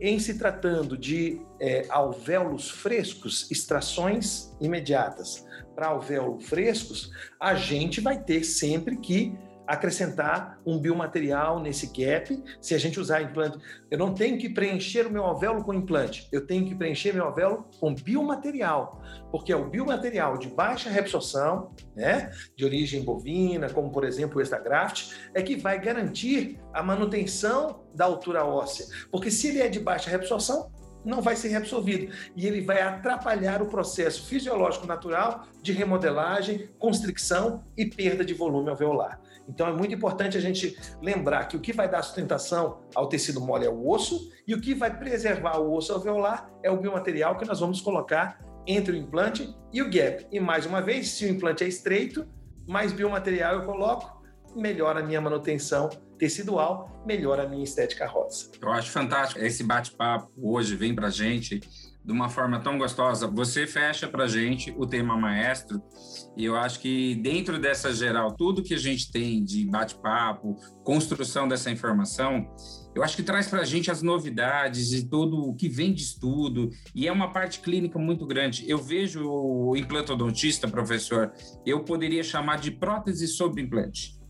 em 0.00 0.18
se 0.18 0.36
tratando 0.36 0.98
de 0.98 1.40
é, 1.60 1.86
alvéolos 1.88 2.68
frescos, 2.68 3.50
extrações 3.50 4.52
imediatas 4.60 5.46
para 5.74 5.86
alvéolo 5.88 6.38
frescos, 6.40 7.10
a 7.40 7.54
gente 7.54 8.00
vai 8.00 8.22
ter 8.22 8.44
sempre 8.44 8.96
que 8.96 9.36
acrescentar 9.66 10.60
um 10.66 10.78
biomaterial 10.78 11.60
nesse 11.60 11.86
gap. 11.86 12.42
Se 12.60 12.74
a 12.74 12.78
gente 12.78 13.00
usar 13.00 13.22
implante, 13.22 13.58
eu 13.90 13.98
não 13.98 14.14
tenho 14.14 14.38
que 14.38 14.48
preencher 14.48 15.06
o 15.06 15.10
meu 15.10 15.24
alvéolo 15.24 15.64
com 15.64 15.72
implante, 15.72 16.28
eu 16.32 16.46
tenho 16.46 16.66
que 16.66 16.74
preencher 16.74 17.12
meu 17.12 17.24
alvéolo 17.24 17.66
com 17.78 17.94
biomaterial, 17.94 19.02
porque 19.30 19.52
é 19.52 19.56
o 19.56 19.68
biomaterial 19.68 20.36
de 20.38 20.48
baixa 20.48 20.90
reabsorção, 20.90 21.72
né, 21.94 22.30
de 22.56 22.64
origem 22.64 23.02
bovina, 23.02 23.70
como 23.70 23.90
por 23.90 24.04
exemplo 24.04 24.38
o 24.38 24.42
extragraft, 24.42 25.14
é 25.34 25.42
que 25.42 25.56
vai 25.56 25.80
garantir 25.80 26.60
a 26.72 26.82
manutenção 26.82 27.84
da 27.94 28.04
altura 28.04 28.44
óssea. 28.44 28.86
Porque 29.10 29.30
se 29.30 29.48
ele 29.48 29.60
é 29.60 29.68
de 29.68 29.80
baixa 29.80 30.10
reabsorção, 30.10 30.70
não 31.04 31.20
vai 31.20 31.36
ser 31.36 31.48
reabsorvido 31.48 32.12
e 32.34 32.46
ele 32.46 32.60
vai 32.60 32.80
atrapalhar 32.80 33.62
o 33.62 33.66
processo 33.66 34.26
fisiológico 34.26 34.86
natural 34.86 35.46
de 35.62 35.72
remodelagem, 35.72 36.68
constricção 36.78 37.64
e 37.76 37.86
perda 37.86 38.24
de 38.24 38.34
volume 38.34 38.70
alveolar. 38.70 39.20
Então 39.48 39.66
é 39.66 39.72
muito 39.72 39.94
importante 39.94 40.36
a 40.36 40.40
gente 40.40 40.78
lembrar 41.02 41.46
que 41.46 41.56
o 41.56 41.60
que 41.60 41.72
vai 41.72 41.88
dar 41.88 42.02
sustentação 42.02 42.80
ao 42.94 43.08
tecido 43.08 43.40
mole 43.40 43.66
é 43.66 43.70
o 43.70 43.88
osso 43.88 44.30
e 44.46 44.54
o 44.54 44.60
que 44.60 44.74
vai 44.74 44.96
preservar 44.96 45.58
o 45.58 45.72
osso 45.74 45.92
alveolar 45.92 46.50
é 46.62 46.70
o 46.70 46.78
biomaterial 46.78 47.36
que 47.36 47.44
nós 47.44 47.60
vamos 47.60 47.80
colocar 47.80 48.38
entre 48.66 48.92
o 48.92 48.96
implante 48.96 49.54
e 49.72 49.82
o 49.82 49.90
gap. 49.90 50.26
E 50.32 50.40
mais 50.40 50.64
uma 50.64 50.80
vez, 50.80 51.10
se 51.10 51.26
o 51.26 51.28
implante 51.28 51.64
é 51.64 51.68
estreito, 51.68 52.26
mais 52.66 52.92
biomaterial 52.92 53.56
eu 53.56 53.62
coloco, 53.64 54.22
melhora 54.56 55.00
a 55.00 55.02
minha 55.02 55.20
manutenção 55.20 55.90
tecidual, 56.18 57.02
melhora 57.06 57.44
a 57.44 57.48
minha 57.48 57.64
estética 57.64 58.06
rosa. 58.06 58.50
Eu 58.60 58.70
acho 58.72 58.90
fantástico. 58.90 59.40
Esse 59.40 59.62
bate-papo 59.64 60.30
hoje 60.36 60.76
vem 60.76 60.94
para 60.94 61.10
gente 61.10 61.60
de 62.04 62.12
uma 62.12 62.28
forma 62.28 62.60
tão 62.60 62.76
gostosa. 62.76 63.26
Você 63.26 63.66
fecha 63.66 64.06
para 64.06 64.26
gente 64.26 64.74
o 64.76 64.86
tema 64.86 65.16
maestro 65.16 65.82
e 66.36 66.44
eu 66.44 66.54
acho 66.54 66.80
que 66.80 67.14
dentro 67.16 67.58
dessa 67.58 67.92
geral, 67.94 68.32
tudo 68.32 68.62
que 68.62 68.74
a 68.74 68.78
gente 68.78 69.10
tem 69.10 69.42
de 69.42 69.64
bate-papo, 69.64 70.56
construção 70.84 71.48
dessa 71.48 71.70
informação, 71.70 72.46
eu 72.94 73.02
acho 73.02 73.16
que 73.16 73.22
traz 73.22 73.48
para 73.48 73.64
gente 73.64 73.90
as 73.90 74.02
novidades 74.02 74.92
e 74.92 75.08
tudo 75.08 75.48
o 75.48 75.54
que 75.54 75.68
vem 75.68 75.92
de 75.92 76.02
estudo, 76.02 76.70
e 76.94 77.08
é 77.08 77.12
uma 77.12 77.32
parte 77.32 77.60
clínica 77.60 77.98
muito 77.98 78.26
grande. 78.26 78.68
Eu 78.68 78.78
vejo 78.78 79.26
o 79.26 79.76
implantodontista, 79.76 80.68
professor, 80.68 81.32
eu 81.64 81.82
poderia 81.84 82.22
chamar 82.22 82.58
de 82.58 82.70
prótese 82.70 83.26
sobre 83.26 83.62
implante. 83.62 84.23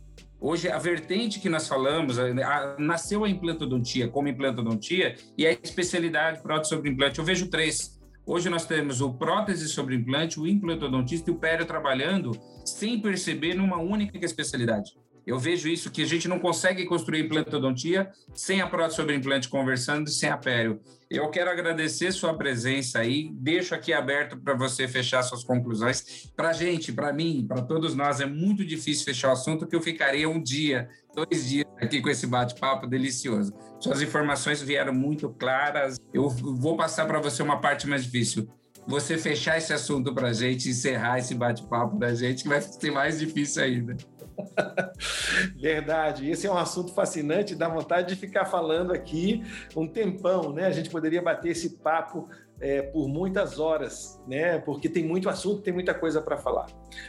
Hoje, 0.46 0.68
a 0.68 0.78
vertente 0.78 1.40
que 1.40 1.48
nós 1.48 1.66
falamos, 1.66 2.18
a, 2.18 2.26
a, 2.26 2.76
nasceu 2.78 3.24
a 3.24 3.30
implantodontia 3.30 4.08
como 4.08 4.28
implantodontia 4.28 5.16
e 5.38 5.46
a 5.46 5.52
especialidade 5.52 6.42
prótese 6.42 6.68
sobre 6.68 6.90
implante. 6.90 7.18
Eu 7.18 7.24
vejo 7.24 7.48
três. 7.48 7.98
Hoje 8.26 8.50
nós 8.50 8.66
temos 8.66 9.00
o 9.00 9.14
prótese 9.14 9.66
sobre 9.70 9.94
implante, 9.94 10.38
o 10.38 10.46
implantodontista 10.46 11.30
e 11.30 11.32
o 11.32 11.38
pério 11.38 11.64
trabalhando 11.64 12.32
sem 12.62 13.00
perceber 13.00 13.54
numa 13.54 13.78
única 13.78 14.22
especialidade. 14.22 14.92
Eu 15.26 15.38
vejo 15.38 15.68
isso 15.68 15.90
que 15.90 16.02
a 16.02 16.06
gente 16.06 16.28
não 16.28 16.38
consegue 16.38 16.84
construir 16.84 17.24
implantodontia 17.24 18.10
sem 18.34 18.60
a 18.60 18.66
prótese 18.66 18.96
sobre 18.96 19.14
implante 19.14 19.48
conversando 19.48 20.08
e 20.08 20.12
sem 20.12 20.28
a 20.28 20.36
pério. 20.36 20.80
Eu 21.10 21.30
quero 21.30 21.50
agradecer 21.50 22.12
sua 22.12 22.36
presença 22.36 22.98
aí, 22.98 23.30
deixo 23.32 23.74
aqui 23.74 23.92
aberto 23.92 24.36
para 24.36 24.54
você 24.54 24.88
fechar 24.88 25.22
suas 25.22 25.44
conclusões. 25.44 26.30
Para 26.36 26.50
a 26.50 26.52
gente, 26.52 26.92
para 26.92 27.12
mim, 27.12 27.44
para 27.46 27.62
todos 27.62 27.94
nós, 27.94 28.20
é 28.20 28.26
muito 28.26 28.64
difícil 28.64 29.04
fechar 29.04 29.28
o 29.28 29.32
assunto, 29.32 29.66
que 29.66 29.76
eu 29.76 29.80
ficaria 29.80 30.28
um 30.28 30.42
dia, 30.42 30.88
dois 31.14 31.48
dias 31.48 31.66
aqui 31.80 32.00
com 32.00 32.08
esse 32.08 32.26
bate-papo 32.26 32.86
delicioso. 32.86 33.52
Suas 33.80 34.02
informações 34.02 34.60
vieram 34.60 34.92
muito 34.92 35.28
claras. 35.28 35.98
Eu 36.12 36.28
vou 36.28 36.76
passar 36.76 37.06
para 37.06 37.20
você 37.20 37.42
uma 37.42 37.60
parte 37.60 37.86
mais 37.86 38.04
difícil 38.04 38.48
você 38.86 39.16
fechar 39.16 39.56
esse 39.56 39.72
assunto 39.72 40.14
para 40.14 40.28
a 40.28 40.32
gente, 40.32 40.68
encerrar 40.68 41.18
esse 41.18 41.34
bate-papo 41.34 41.98
da 41.98 42.14
gente, 42.14 42.42
que 42.42 42.48
vai 42.48 42.60
ser 42.60 42.90
mais 42.90 43.18
difícil 43.18 43.62
ainda. 43.62 43.96
Verdade. 45.56 46.30
Esse 46.30 46.46
é 46.46 46.52
um 46.52 46.56
assunto 46.56 46.92
fascinante, 46.92 47.54
dá 47.54 47.68
vontade 47.68 48.14
de 48.14 48.16
ficar 48.20 48.44
falando 48.44 48.92
aqui 48.92 49.42
um 49.76 49.86
tempão, 49.86 50.52
né? 50.52 50.66
A 50.66 50.72
gente 50.72 50.90
poderia 50.90 51.22
bater 51.22 51.50
esse 51.50 51.78
papo 51.78 52.28
é, 52.60 52.82
por 52.82 53.08
muitas 53.08 53.58
horas, 53.58 54.20
né? 54.26 54.58
Porque 54.58 54.88
tem 54.88 55.04
muito 55.04 55.28
assunto, 55.28 55.62
tem 55.62 55.72
muita 55.72 55.92
coisa 55.92 56.20
para 56.20 56.36
falar. 56.36 56.66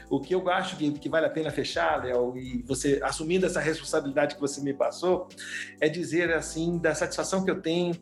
O 0.09 0.19
que 0.19 0.33
eu 0.33 0.49
acho 0.49 0.77
que, 0.77 0.91
que 0.93 1.09
vale 1.09 1.25
a 1.25 1.29
pena 1.29 1.51
fechar, 1.51 2.03
Léo, 2.03 2.38
e 2.38 2.63
você 2.63 2.99
assumindo 3.03 3.45
essa 3.45 3.59
responsabilidade 3.59 4.35
que 4.35 4.41
você 4.41 4.61
me 4.61 4.73
passou, 4.73 5.27
é 5.79 5.88
dizer 5.88 6.33
assim 6.33 6.77
da 6.77 6.95
satisfação 6.95 7.43
que 7.43 7.51
eu 7.51 7.61
tenho 7.61 7.93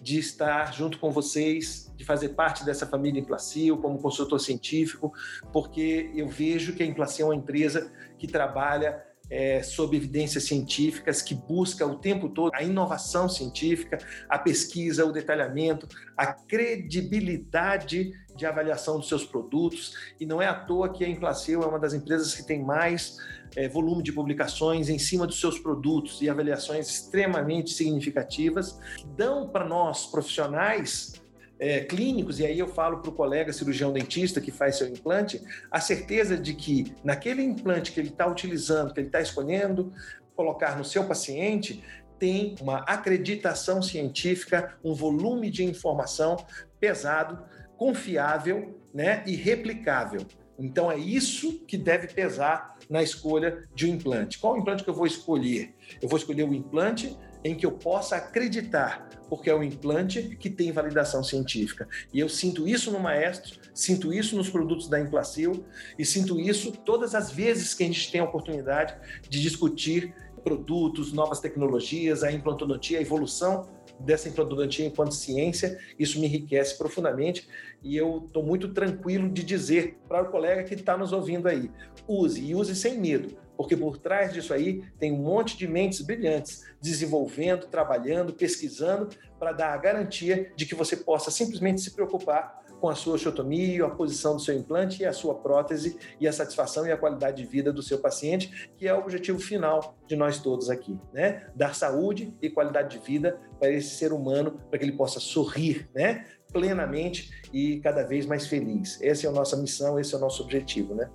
de 0.00 0.18
estar 0.18 0.72
junto 0.72 0.98
com 0.98 1.10
vocês, 1.10 1.92
de 1.96 2.04
fazer 2.04 2.30
parte 2.30 2.64
dessa 2.64 2.86
família 2.86 3.20
Implacil 3.20 3.76
como 3.78 3.98
consultor 3.98 4.40
científico, 4.40 5.12
porque 5.52 6.10
eu 6.14 6.28
vejo 6.28 6.74
que 6.74 6.82
a 6.82 6.86
Implacil 6.86 7.26
é 7.26 7.28
uma 7.28 7.34
empresa 7.34 7.92
que 8.18 8.26
trabalha 8.26 9.04
é, 9.30 9.62
sob 9.62 9.96
evidências 9.96 10.44
científicas, 10.44 11.22
que 11.22 11.34
busca 11.34 11.86
o 11.86 11.96
tempo 11.96 12.28
todo 12.28 12.50
a 12.52 12.62
inovação 12.62 13.28
científica, 13.28 13.98
a 14.28 14.38
pesquisa, 14.38 15.06
o 15.06 15.12
detalhamento, 15.12 15.86
a 16.16 16.32
credibilidade 16.32 18.10
de 18.36 18.46
avaliação 18.46 18.98
dos 18.98 19.08
seus 19.08 19.24
produtos. 19.24 19.94
E 20.18 20.26
não 20.26 20.42
é 20.42 20.46
à 20.46 20.54
toa 20.54 20.92
que 20.92 21.04
a 21.04 21.08
Implacil 21.08 21.62
é 21.62 21.66
uma 21.66 21.78
das 21.78 21.94
empresas 21.94 22.34
que 22.34 22.44
tem 22.44 22.62
mais 22.62 23.18
é, 23.54 23.68
volume 23.68 24.02
de 24.02 24.12
publicações 24.12 24.88
em 24.88 24.98
cima 24.98 25.26
dos 25.26 25.38
seus 25.38 25.58
produtos 25.58 26.20
e 26.22 26.28
avaliações 26.28 26.88
extremamente 26.88 27.70
significativas, 27.70 28.78
que 28.96 29.06
dão 29.06 29.48
para 29.48 29.64
nós, 29.64 30.06
profissionais, 30.06 31.19
é, 31.60 31.80
clínicos, 31.80 32.40
e 32.40 32.46
aí 32.46 32.58
eu 32.58 32.66
falo 32.66 32.98
para 32.98 33.10
o 33.10 33.12
colega 33.12 33.52
cirurgião 33.52 33.92
dentista 33.92 34.40
que 34.40 34.50
faz 34.50 34.76
seu 34.76 34.88
implante, 34.88 35.42
a 35.70 35.78
certeza 35.78 36.36
de 36.36 36.54
que 36.54 36.94
naquele 37.04 37.42
implante 37.42 37.92
que 37.92 38.00
ele 38.00 38.08
está 38.08 38.26
utilizando, 38.26 38.94
que 38.94 39.00
ele 39.00 39.08
está 39.08 39.20
escolhendo 39.20 39.92
colocar 40.34 40.78
no 40.78 40.84
seu 40.84 41.04
paciente, 41.04 41.84
tem 42.18 42.54
uma 42.62 42.78
acreditação 42.78 43.82
científica, 43.82 44.78
um 44.82 44.94
volume 44.94 45.50
de 45.50 45.62
informação 45.62 46.38
pesado, 46.78 47.44
confiável 47.76 48.78
né, 48.92 49.22
e 49.26 49.36
replicável. 49.36 50.26
Então 50.58 50.90
é 50.90 50.96
isso 50.96 51.64
que 51.66 51.76
deve 51.76 52.08
pesar 52.08 52.76
na 52.88 53.02
escolha 53.02 53.66
de 53.74 53.86
um 53.86 53.94
implante. 53.94 54.38
Qual 54.38 54.56
implante 54.56 54.84
que 54.84 54.90
eu 54.90 54.94
vou 54.94 55.06
escolher? 55.06 55.74
Eu 56.00 56.08
vou 56.08 56.18
escolher 56.18 56.42
o 56.44 56.54
implante 56.54 57.16
em 57.44 57.54
que 57.54 57.64
eu 57.64 57.72
possa 57.72 58.16
acreditar, 58.16 59.08
porque 59.28 59.48
é 59.48 59.54
um 59.54 59.62
implante 59.62 60.36
que 60.38 60.50
tem 60.50 60.72
validação 60.72 61.22
científica. 61.22 61.88
E 62.12 62.20
eu 62.20 62.28
sinto 62.28 62.66
isso 62.68 62.90
no 62.90 63.00
Maestro, 63.00 63.58
sinto 63.74 64.12
isso 64.12 64.36
nos 64.36 64.50
produtos 64.50 64.88
da 64.88 65.00
Implacil 65.00 65.64
e 65.98 66.04
sinto 66.04 66.38
isso 66.38 66.72
todas 66.72 67.14
as 67.14 67.30
vezes 67.30 67.74
que 67.74 67.82
a 67.82 67.86
gente 67.86 68.10
tem 68.10 68.20
a 68.20 68.24
oportunidade 68.24 68.94
de 69.28 69.40
discutir 69.40 70.14
produtos, 70.40 71.12
novas 71.12 71.38
tecnologias, 71.38 72.22
a 72.22 72.32
implantodontia, 72.32 72.98
a 72.98 73.02
evolução 73.02 73.68
dessa 74.00 74.28
implantodontia 74.28 74.86
enquanto 74.86 75.14
ciência, 75.14 75.78
isso 75.98 76.18
me 76.18 76.26
enriquece 76.26 76.76
profundamente 76.76 77.46
e 77.82 77.96
eu 77.96 78.24
estou 78.26 78.42
muito 78.42 78.68
tranquilo 78.68 79.28
de 79.28 79.42
dizer 79.44 79.98
para 80.08 80.22
o 80.22 80.30
colega 80.30 80.64
que 80.64 80.74
está 80.74 80.96
nos 80.96 81.12
ouvindo 81.12 81.46
aí, 81.46 81.70
use 82.08 82.42
e 82.42 82.54
use 82.54 82.74
sem 82.74 82.98
medo, 82.98 83.36
porque 83.60 83.76
por 83.76 83.98
trás 83.98 84.32
disso 84.32 84.54
aí 84.54 84.82
tem 84.98 85.12
um 85.12 85.18
monte 85.18 85.54
de 85.54 85.68
mentes 85.68 86.00
brilhantes 86.00 86.64
desenvolvendo, 86.80 87.66
trabalhando, 87.66 88.32
pesquisando 88.32 89.10
para 89.38 89.52
dar 89.52 89.74
a 89.74 89.76
garantia 89.76 90.50
de 90.56 90.64
que 90.64 90.74
você 90.74 90.96
possa 90.96 91.30
simplesmente 91.30 91.82
se 91.82 91.90
preocupar 91.90 92.64
com 92.80 92.88
a 92.88 92.94
sua 92.94 93.16
osteotomia, 93.16 93.84
a 93.84 93.90
posição 93.90 94.34
do 94.34 94.40
seu 94.40 94.56
implante 94.56 95.02
e 95.02 95.04
a 95.04 95.12
sua 95.12 95.34
prótese 95.34 95.98
e 96.18 96.26
a 96.26 96.32
satisfação 96.32 96.86
e 96.86 96.90
a 96.90 96.96
qualidade 96.96 97.44
de 97.44 97.46
vida 97.50 97.70
do 97.70 97.82
seu 97.82 97.98
paciente, 97.98 98.70
que 98.78 98.88
é 98.88 98.94
o 98.94 99.00
objetivo 99.00 99.38
final 99.38 99.94
de 100.06 100.16
nós 100.16 100.38
todos 100.38 100.70
aqui, 100.70 100.98
né? 101.12 101.46
Dar 101.54 101.74
saúde 101.74 102.34
e 102.40 102.48
qualidade 102.48 102.98
de 102.98 103.04
vida 103.04 103.38
para 103.58 103.70
esse 103.70 103.90
ser 103.90 104.10
humano, 104.10 104.58
para 104.70 104.78
que 104.78 104.86
ele 104.86 104.96
possa 104.96 105.20
sorrir, 105.20 105.86
né? 105.94 106.24
Plenamente 106.50 107.30
e 107.52 107.78
cada 107.80 108.04
vez 108.04 108.24
mais 108.24 108.46
feliz. 108.46 108.98
Essa 109.02 109.26
é 109.26 109.28
a 109.28 109.32
nossa 109.32 109.54
missão, 109.54 110.00
esse 110.00 110.14
é 110.14 110.16
o 110.16 110.20
nosso 110.20 110.42
objetivo, 110.42 110.94
né? 110.94 111.10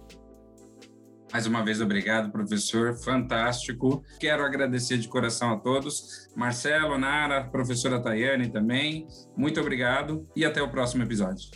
Mais 1.36 1.45
uma 1.45 1.65
vez, 1.65 1.82
obrigado, 1.82 2.32
professor. 2.32 2.95
Fantástico. 2.95 4.02
Quero 4.21 4.41
agradecer 4.45 4.98
de 4.98 5.10
coração 5.10 5.52
a 5.52 5.58
todos. 5.58 6.30
Marcelo, 6.34 6.98
Nara, 6.98 7.43
professora 7.43 8.00
Tayane 8.00 8.48
também. 8.48 9.06
Muito 9.36 9.60
obrigado 9.60 10.26
e 10.34 10.45
até 10.45 10.62
o 10.62 10.69
próximo 10.69 11.04
episódio. 11.04 11.50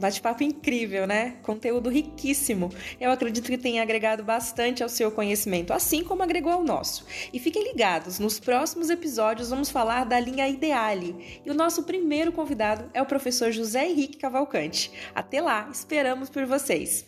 Bate-papo 0.00 0.42
incrível, 0.42 1.06
né? 1.06 1.36
Conteúdo 1.42 1.90
riquíssimo. 1.90 2.70
Eu 2.98 3.10
acredito 3.10 3.44
que 3.44 3.58
tenha 3.58 3.82
agregado 3.82 4.24
bastante 4.24 4.82
ao 4.82 4.88
seu 4.88 5.12
conhecimento, 5.12 5.74
assim 5.74 6.02
como 6.02 6.22
agregou 6.22 6.50
ao 6.50 6.64
nosso. 6.64 7.04
E 7.30 7.38
fiquem 7.38 7.64
ligados, 7.64 8.18
nos 8.18 8.40
próximos 8.40 8.88
episódios 8.88 9.50
vamos 9.50 9.68
falar 9.68 10.04
da 10.06 10.18
linha 10.18 10.48
Ideale. 10.48 11.42
E 11.44 11.50
o 11.50 11.54
nosso 11.54 11.82
primeiro 11.82 12.32
convidado 12.32 12.88
é 12.94 13.02
o 13.02 13.06
professor 13.06 13.52
José 13.52 13.86
Henrique 13.86 14.16
Cavalcante. 14.16 14.90
Até 15.14 15.42
lá, 15.42 15.68
esperamos 15.70 16.30
por 16.30 16.46
vocês. 16.46 17.06